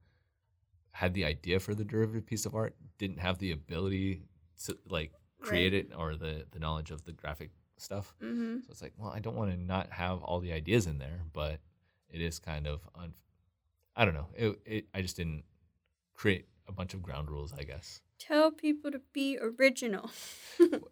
[0.91, 4.23] had the idea for the derivative piece of art didn't have the ability
[4.65, 5.11] to like
[5.41, 8.13] create it or the, the knowledge of the graphic stuff.
[8.23, 8.59] Mm-hmm.
[8.59, 11.21] So it's like, well, I don't want to not have all the ideas in there,
[11.33, 11.59] but
[12.09, 13.13] it is kind of, un-
[13.95, 14.27] I don't know.
[14.35, 15.43] It, it, I just didn't
[16.13, 18.01] create a bunch of ground rules, I guess.
[18.19, 20.11] Tell people to be original.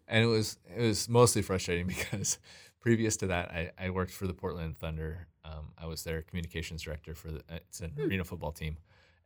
[0.07, 2.39] And it was it was mostly frustrating because
[2.79, 5.27] previous to that, I, I worked for the Portland Thunder.
[5.45, 8.77] Um, I was their communications director for the it's an arena football team,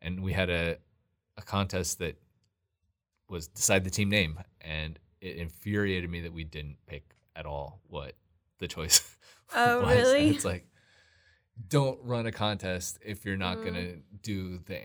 [0.02, 0.78] and we had a
[1.38, 2.18] a contest that
[3.30, 7.04] was decide the team name, and it infuriated me that we didn't pick
[7.36, 8.14] at all what
[8.60, 9.16] the choice
[9.56, 9.90] Oh, was.
[9.92, 10.30] And really?
[10.36, 10.68] it's like
[11.68, 13.66] don't run a contest if you're not Mm.
[13.66, 14.80] gonna do the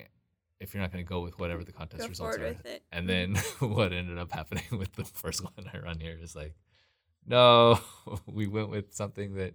[0.61, 2.41] if you're not gonna go with whatever the contest Go results are.
[2.41, 2.83] with it.
[2.93, 6.55] And then what ended up happening with the first one I run here is like,
[7.27, 7.79] no,
[8.27, 9.55] we went with something that,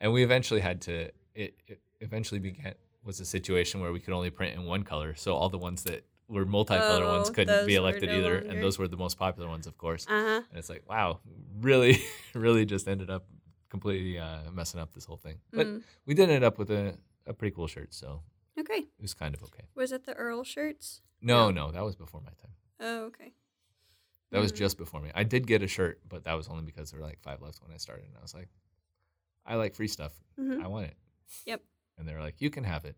[0.00, 1.10] and we eventually had to.
[1.34, 5.14] It, it eventually began was a situation where we could only print in one color,
[5.14, 8.48] so all the ones that were multicolor ones Oh, couldn't be elected no either, longer-
[8.50, 10.06] and those were the most popular ones, of course.
[10.08, 10.42] Uh huh.
[10.50, 11.20] And it's like, wow,
[11.60, 12.02] really,
[12.34, 13.26] really just ended up
[13.68, 15.38] completely uh, messing up this whole thing.
[15.52, 15.82] But Mm.
[16.06, 16.96] we did end up with a,
[17.26, 18.22] a pretty cool shirt, so
[18.58, 18.78] Okay.
[18.80, 19.64] it was kind of okay.
[19.74, 21.00] Was it the Earl shirts?
[21.20, 22.52] No, no, that was before my time.
[22.80, 23.32] Oh, okay.
[24.30, 24.56] That was Mm.
[24.56, 25.10] just before me.
[25.14, 27.60] I did get a shirt, but that was only because there were like five left
[27.62, 28.06] when I started.
[28.06, 28.48] And I was like,
[29.44, 30.12] I like free stuff.
[30.40, 30.62] Mhm.
[30.62, 30.96] I want it.
[31.46, 31.62] Yep.
[31.98, 32.96] And they were like, you can have it.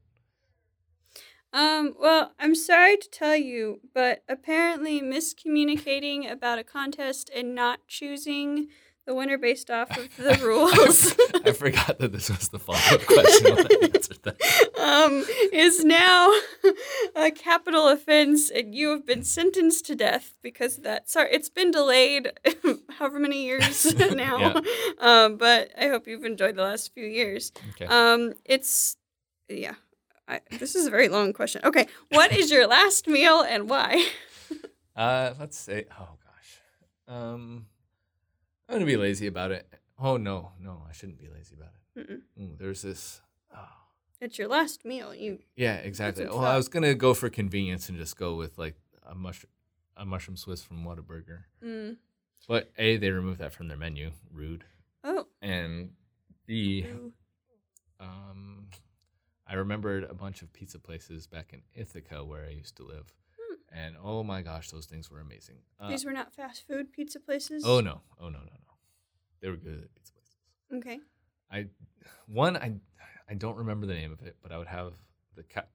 [1.54, 7.86] Um, well, I'm sorry to tell you, but apparently miscommunicating about a contest and not
[7.86, 8.68] choosing
[9.06, 11.14] the winner based off of the rules
[11.46, 14.80] I forgot that this was the follow up question when I answered that.
[14.80, 16.32] um, is now
[17.14, 21.10] a capital offense, and you have been sentenced to death because of that.
[21.10, 22.32] Sorry, it's been delayed
[22.98, 24.60] however many years now, Yeah.
[24.98, 27.52] um, but I hope you've enjoyed the last few years.
[27.74, 27.84] Okay.
[27.86, 28.96] Um, it's
[29.50, 29.74] yeah.
[30.26, 31.60] I, this is a very long question.
[31.64, 34.06] Okay, what is your last meal and why?
[34.96, 36.60] Uh, let's say, oh gosh.
[37.08, 37.66] Um,
[38.68, 39.66] I'm going to be lazy about it.
[39.98, 42.22] Oh, no, no, I shouldn't be lazy about it.
[42.38, 42.58] Mm-mm.
[42.58, 43.20] There's this.
[43.52, 43.58] Oh.
[44.20, 45.12] It's your last meal.
[45.14, 46.26] You Yeah, exactly.
[46.26, 49.50] Well, I was going to go for convenience and just go with like a mushroom,
[49.96, 51.40] a mushroom Swiss from Whataburger.
[51.64, 51.96] mm.
[52.46, 54.12] But A, they removed that from their menu.
[54.32, 54.64] Rude.
[55.02, 55.90] oh And
[56.46, 57.12] B, ooh.
[57.98, 58.66] um,
[59.46, 63.12] I remembered a bunch of pizza places back in Ithaca where I used to live.
[63.38, 63.54] Hmm.
[63.76, 65.56] And oh my gosh, those things were amazing.
[65.78, 67.64] Uh, these were not fast food pizza places.
[67.66, 68.74] oh no, oh no, no, no.
[69.40, 70.36] They were good pizza places.
[70.72, 71.00] Okay.
[71.50, 71.66] I
[72.26, 72.74] one I
[73.28, 74.94] I don't remember the name of it, but I would have
[75.34, 75.66] the ca-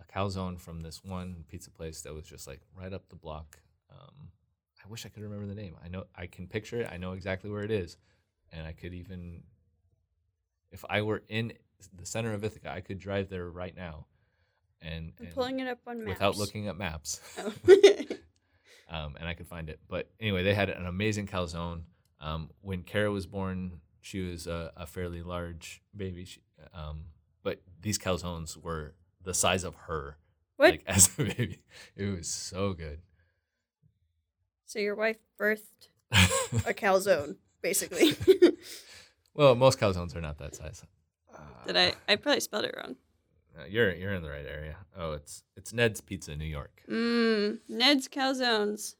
[0.00, 3.58] a calzone from this one pizza place that was just like right up the block.
[3.90, 4.30] Um,
[4.84, 5.76] I wish I could remember the name.
[5.84, 6.88] I know I can picture it.
[6.92, 7.96] I know exactly where it is,
[8.52, 9.42] and I could even,
[10.70, 11.52] if I were in
[11.96, 14.06] the center of Ithaca, I could drive there right now,
[14.80, 16.08] and, I'm and pulling it up on maps.
[16.08, 17.52] without looking at maps, Oh.
[18.90, 19.80] um, and I could find it.
[19.88, 21.82] But anyway, they had an amazing calzone.
[22.20, 26.24] Um, when Kara was born, she was a, a fairly large baby.
[26.24, 26.40] She,
[26.72, 27.06] um,
[27.42, 30.16] but these calzones were the size of her.
[30.56, 30.70] What?
[30.70, 31.62] Like as a baby,
[31.96, 33.00] it was so good.
[34.64, 38.16] so your wife birthed a calzone, basically.
[39.34, 40.82] well, most calzones are not that size.
[41.36, 41.94] Uh, Did I?
[42.08, 42.96] I probably spelled it wrong.
[43.68, 44.76] you're you're in the right area.
[44.96, 46.82] Oh, it's it's Ned's Pizza, in New York.
[46.88, 47.58] Mmm.
[47.68, 48.94] Ned's calzones.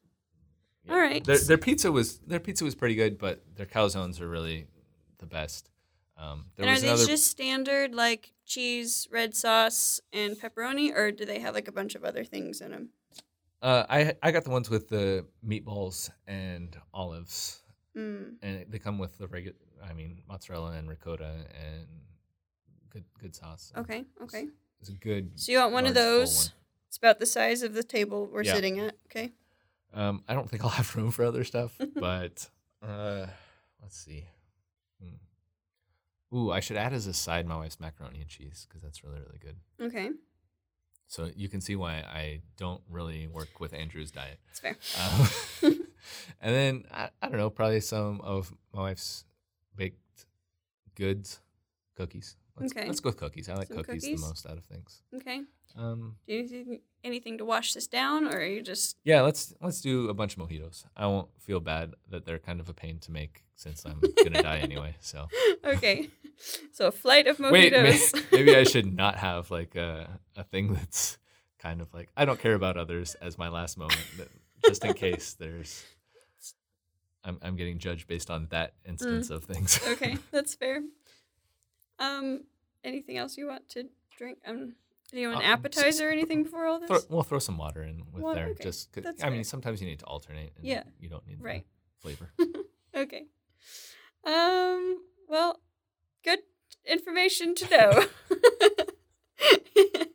[0.85, 0.93] Yeah.
[0.93, 1.25] All right.
[1.25, 4.67] Their their pizza was their pizza was pretty good, but their calzones are really
[5.19, 5.71] the best.
[6.19, 7.07] Um, there and are these another.
[7.07, 11.95] just standard like cheese, red sauce, and pepperoni, or do they have like a bunch
[11.95, 12.89] of other things in them?
[13.61, 17.63] Uh, I I got the ones with the meatballs and olives,
[17.97, 18.37] Mm.
[18.43, 19.57] and they come with the regular.
[19.85, 21.87] I mean, mozzarella and ricotta and
[22.97, 23.73] good good sauce.
[23.77, 24.05] Okay.
[24.23, 24.49] Okay.
[24.81, 25.39] It's a good.
[25.39, 26.53] So you want one of those?
[26.89, 28.55] It's about the size of the table we're Yeah.
[28.55, 28.95] sitting at.
[29.07, 29.33] Okay.
[29.93, 32.49] Um, I don't think I'll have room for other stuff, but
[32.83, 33.27] uh,
[33.83, 34.25] let's see.
[35.03, 36.37] Hmm.
[36.37, 39.21] Ooh, I should add as a side my wife's macaroni and cheese because that's really
[39.21, 39.57] really good.
[39.81, 40.11] Okay.
[41.09, 44.41] So you can see why I don't really work with Andrew's diet.
[44.47, 44.77] That's fair.
[45.63, 45.79] Um,
[46.41, 49.25] and then I, I don't know, probably some of my wife's
[49.77, 50.27] baked
[50.95, 51.41] goods,
[51.97, 52.37] cookies.
[52.59, 52.87] Let's, Okay.
[52.87, 53.49] let's go with cookies.
[53.49, 54.21] I like cookies, cookies?
[54.21, 55.03] the most out of things.
[55.15, 55.43] Okay.
[55.77, 59.53] Um, Do you think anything to wash this down, or are you just yeah, let's
[59.61, 60.85] let's do a bunch of mojitos.
[60.97, 64.43] I won't feel bad that they're kind of a pain to make since I'm gonna
[64.43, 64.97] die anyway.
[65.01, 65.29] So
[65.65, 66.09] okay?
[66.73, 67.53] So a flight of mojitos.
[67.53, 71.19] wait, may- maybe I should not have like a a thing that's
[71.59, 74.01] kind of like I don't care about others as my last moment,
[74.67, 75.85] just in case there's.
[77.25, 79.79] I'm I'm getting judged based on that instance of things.
[79.81, 79.93] Mm.
[79.93, 80.81] okay, that's fair.
[81.99, 82.45] Um,
[82.85, 83.85] anything else you want to
[84.17, 84.39] drink?
[84.47, 84.75] Um,
[85.13, 86.89] do you want an Um, appetizer or anything before all this?
[86.89, 88.89] Throw, we'll throw some water in with Water, there, okay, just
[89.23, 90.53] I mean, sometimes you need to alternate.
[90.57, 91.65] And Yeah, you don't need right.
[91.97, 92.33] the flavor.
[92.95, 93.27] Okay.
[94.25, 95.03] Um.
[95.29, 95.61] Well,
[96.25, 96.39] good
[96.87, 98.05] information to know.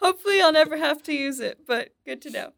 [0.00, 2.52] Hopefully, I'll never have to use it, but good to know.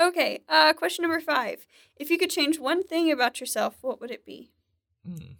[0.00, 0.40] Okay.
[0.48, 1.66] Uh, question number five.
[1.96, 4.50] If you could change one thing about yourself, what would it be?
[5.06, 5.34] Hmm.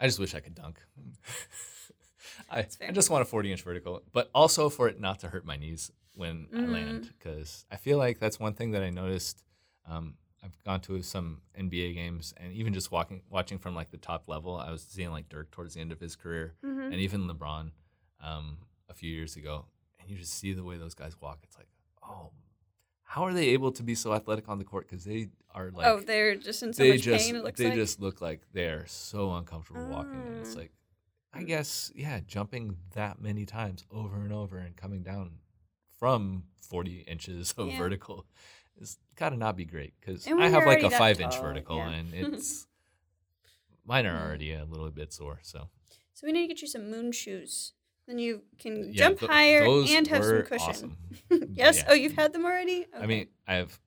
[0.00, 0.80] I just wish I could dunk.
[2.50, 2.66] I.
[2.86, 5.56] I just want a 40 inch vertical, but also for it not to hurt my
[5.56, 6.72] knees when I Mm.
[6.72, 9.42] land, because I feel like that's one thing that I noticed.
[9.88, 13.96] Um, I've gone to some NBA games, and even just walking, watching from like the
[13.96, 16.92] top level, I was seeing like Dirk towards the end of his career, Mm-hmm.
[16.92, 17.70] and even LeBron
[18.22, 19.66] um, a few years ago,
[20.00, 21.40] and you just see the way those guys walk.
[21.42, 21.68] It's like,
[22.02, 22.30] oh,
[23.08, 24.88] how are they able to be so athletic on the court?
[24.88, 27.36] Because they are like, oh, they're just in so they much just pain.
[27.36, 27.74] It looks they like.
[27.74, 30.26] just look like they're so uncomfortable walking.
[30.26, 30.58] And it's Mm.
[30.58, 30.72] like,
[31.32, 35.38] I guess, yeah, jumping that many times over and over and coming down
[35.98, 37.78] from 40 inches of Yeah.
[37.78, 38.26] vertical
[38.76, 41.76] is got to not be great because I have like a five inch tall, vertical
[41.76, 41.90] yeah.
[41.90, 42.66] and it's
[43.84, 44.22] mine are Mm.
[44.26, 45.38] already a little bit sore.
[45.42, 45.68] So
[46.12, 47.72] So we need to get you some moon shoes.
[48.06, 50.68] Then you can yeah, jump th- higher and have some cushion.
[50.68, 50.96] awesome.
[51.52, 51.78] yes.
[51.78, 51.86] Yeah.
[51.88, 52.86] Oh, you've had them already.
[52.96, 53.78] I mean, I've.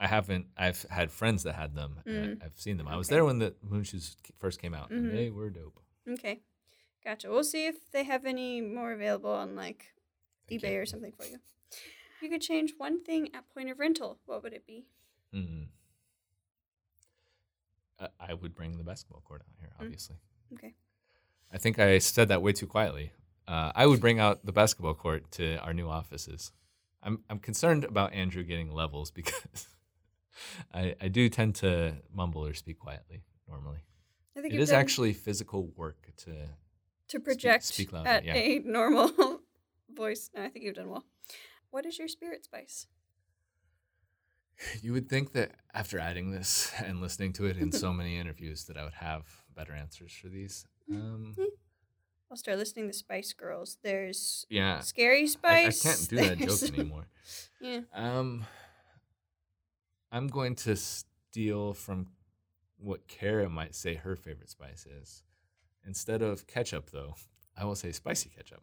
[0.00, 0.46] I haven't.
[0.56, 1.98] I've had friends that had them.
[2.06, 2.40] Mm.
[2.44, 2.86] I've seen them.
[2.86, 3.16] I was Okay.
[3.16, 4.96] there when the moon shoes first came out, Mhm.
[4.96, 5.80] and they were dope.
[6.08, 6.40] Okay.
[7.04, 7.28] Gotcha.
[7.30, 9.92] We'll see if they have any more available on like
[10.48, 10.80] Thank eBay you.
[10.82, 11.38] or something for you.
[11.72, 14.86] If you could change one thing at Point of Rental, what would it be?
[15.34, 15.66] Mm.
[18.00, 19.84] I, I would bring the basketball court out here, Mm.
[19.84, 20.16] obviously.
[20.54, 20.74] Okay.
[21.52, 23.12] I think I said that way too quietly.
[23.48, 26.52] Uh, I would bring out the basketball court to our new offices.
[27.02, 29.68] I'm I'm concerned about Andrew getting levels because
[30.72, 33.78] I I do tend to mumble or speak quietly normally.
[34.36, 36.32] I think It is actually physical work to
[37.08, 38.34] to project speak louder, at yeah.
[38.34, 39.10] a normal
[39.96, 40.30] voice.
[40.34, 41.06] No, I think you've done well.
[41.70, 42.86] What is your spirit spice?
[44.82, 48.64] You would think that after adding this and listening to it in so many interviews
[48.64, 49.24] that I would have
[49.56, 50.66] better answers for these.
[50.90, 51.34] Um,
[52.30, 53.78] I'll start listening to Spice Girls.
[53.82, 57.06] There's yeah, Scary I, I can't do that there's- joke anymore.
[57.60, 57.80] yeah.
[57.94, 58.44] Um,
[60.12, 62.08] I'm going to steal from
[62.78, 65.22] what Kara might say her favorite spice is.
[65.86, 67.14] Instead of ketchup, though,
[67.56, 68.62] I will say spicy ketchup.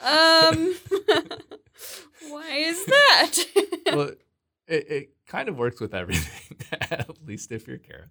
[0.00, 0.74] Um.
[2.28, 3.34] why is that?
[3.92, 4.10] well,
[4.66, 6.58] it, it kind of works with everything,
[6.90, 8.08] at least if you're Kara.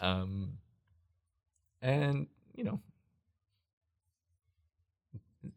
[0.00, 0.54] Um,
[1.82, 2.80] and you know,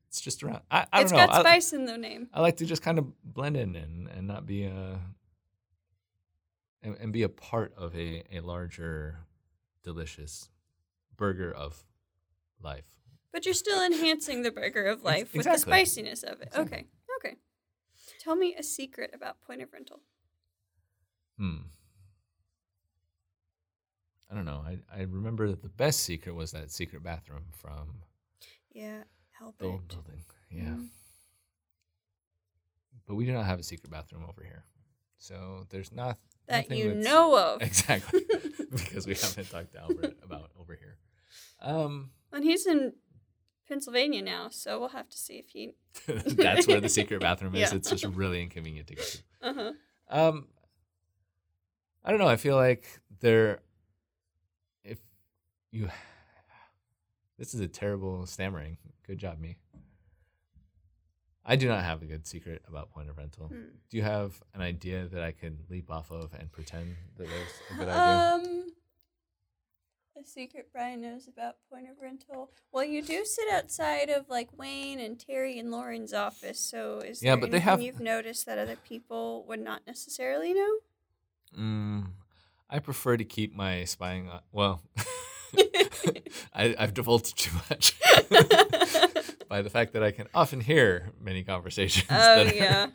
[0.08, 0.62] it's just around.
[0.72, 1.24] I, I it's don't know.
[1.26, 2.28] It's got I, spice in the name.
[2.34, 5.00] I like to just kind of blend in and, and not be a
[6.82, 9.20] and, and be a part of a, a larger,
[9.84, 10.50] delicious
[11.16, 11.84] burger of
[12.62, 12.86] life.
[13.32, 16.48] But you're still enhancing the burger of life with the spiciness of it.
[16.48, 16.78] Exactly.
[16.78, 16.88] Okay.
[17.20, 17.36] Okay.
[18.20, 20.02] Tell me a secret about Point of Rental.
[21.38, 21.58] Hmm.
[24.30, 24.64] I don't know.
[24.66, 28.02] I, I remember that the best secret was that secret bathroom from
[28.74, 30.24] Yeah, help the old building.
[30.52, 30.64] Yeah.
[30.64, 30.88] Mm.
[33.08, 34.66] But we do not have a secret bathroom over here.
[35.18, 36.18] So there's not
[36.48, 37.62] That you know of.
[37.62, 38.22] Exactly.
[38.72, 40.98] because we haven't talked to Albert about over here.
[41.62, 42.94] Um And he's in
[43.68, 45.74] Pennsylvania now, so we'll have to see if he.
[46.08, 47.72] that's where the secret bathroom is.
[47.72, 47.76] Yeah.
[47.78, 49.20] It's just really inconvenient to get to.
[49.42, 49.72] Uh huh.
[50.10, 50.48] Um,
[52.04, 52.28] I don't know.
[52.30, 52.88] I feel like
[53.20, 53.60] there,
[55.72, 55.90] you,
[57.38, 58.78] this is a terrible stammering.
[59.06, 59.58] Good job, me.
[61.46, 63.48] I do not have a good secret about Point of Rental.
[63.48, 63.70] Hmm.
[63.90, 67.50] Do you have an idea that I can leap off of and pretend that there's
[67.72, 68.34] a good idea?
[68.34, 68.64] Um,
[70.20, 72.52] a secret Brian knows about Point of Rental.
[72.74, 76.60] Well, you do sit outside of like Wayne and Terry and Lauren's office.
[76.60, 80.54] So is Yeah, there but they have- you've noticed that other people would not necessarily
[80.54, 80.78] know?
[81.58, 82.08] Mm,
[82.70, 84.28] I prefer to keep my spying.
[84.28, 84.82] On, well,
[86.54, 87.98] I, I've divulged too much
[89.50, 92.88] by the fact that I can often hear many conversations Oh that yeah.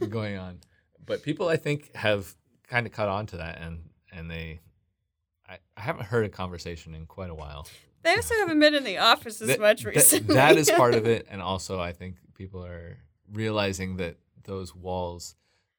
[0.00, 0.60] are going on.
[1.06, 2.34] But people, I think, have
[2.68, 3.80] kind of caught on to that, and
[4.12, 4.60] and they,
[5.48, 7.66] I, I haven't heard a conversation in quite a while.
[8.02, 10.34] they also haven't been in the office as That- much that- recently.
[10.34, 12.98] that is part of it, and also I think people are
[13.32, 15.34] realizing that those walls,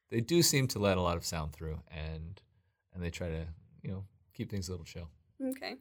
[0.10, 2.42] they do seem to let a lot of sound through, and
[2.94, 3.46] and they try to
[3.84, 4.04] you know
[4.34, 5.10] keep things a little chill.
[5.44, 5.76] Okay.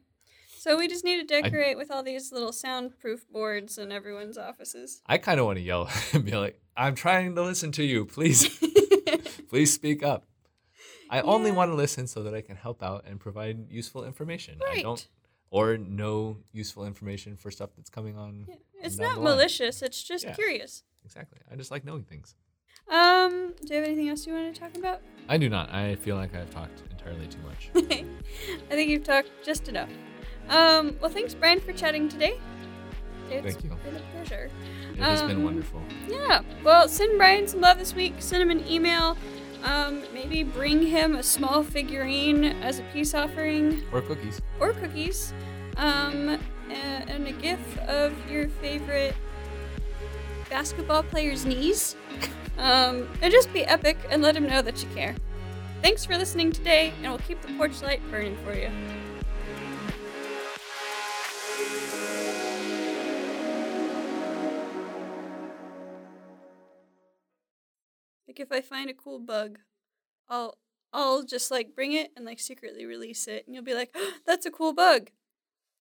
[0.61, 5.01] So we just need to decorate with all these little soundproof boards in everyone's offices.
[5.07, 8.05] I kind of want to yell and be like, "I'm trying to listen to you.
[8.05, 8.47] Please,
[9.49, 10.27] please speak up."
[11.09, 14.59] I only want to listen so that I can help out and provide useful information.
[14.61, 14.77] Right.
[14.77, 15.07] I don't
[15.49, 18.45] or know useful information for stuff that's coming on.
[18.47, 19.81] Yeah, It's not malicious.
[19.81, 20.35] It's just Yeah.
[20.35, 20.83] curious.
[21.03, 21.39] Exactly.
[21.51, 22.35] I just like knowing things.
[22.87, 25.01] Um, do you have anything else you want to talk about?
[25.27, 25.73] I do not.
[25.73, 27.71] I feel like I've talked entirely too much.
[28.69, 29.89] I think you've talked just enough.
[30.51, 32.37] Um, well, thanks, Brian, for chatting today.
[33.29, 33.71] It's Thank you.
[33.71, 34.49] It's been a pleasure.
[34.93, 35.81] It has been Um, wonderful.
[36.07, 36.41] Yeah.
[36.63, 38.15] Well, send Brian some love this week.
[38.19, 39.17] Send him an email.
[39.63, 44.41] Um, maybe bring him a small figurine as a peace offering Or cookies.
[44.59, 45.33] or cookies.
[45.77, 46.37] Um,
[46.69, 49.15] and a gift of your favorite
[50.49, 51.95] basketball player's knees.
[52.57, 55.15] Um, and just be epic and let him know that you care.
[55.81, 58.69] Thanks for listening today, and we'll keep the porch light burning for you.
[68.41, 69.59] If I find a cool bug,
[70.29, 70.57] I'll
[70.93, 73.95] I'll just like bring it and like secretly release it, and you'll be like,
[74.27, 75.11] "That's a cool bug."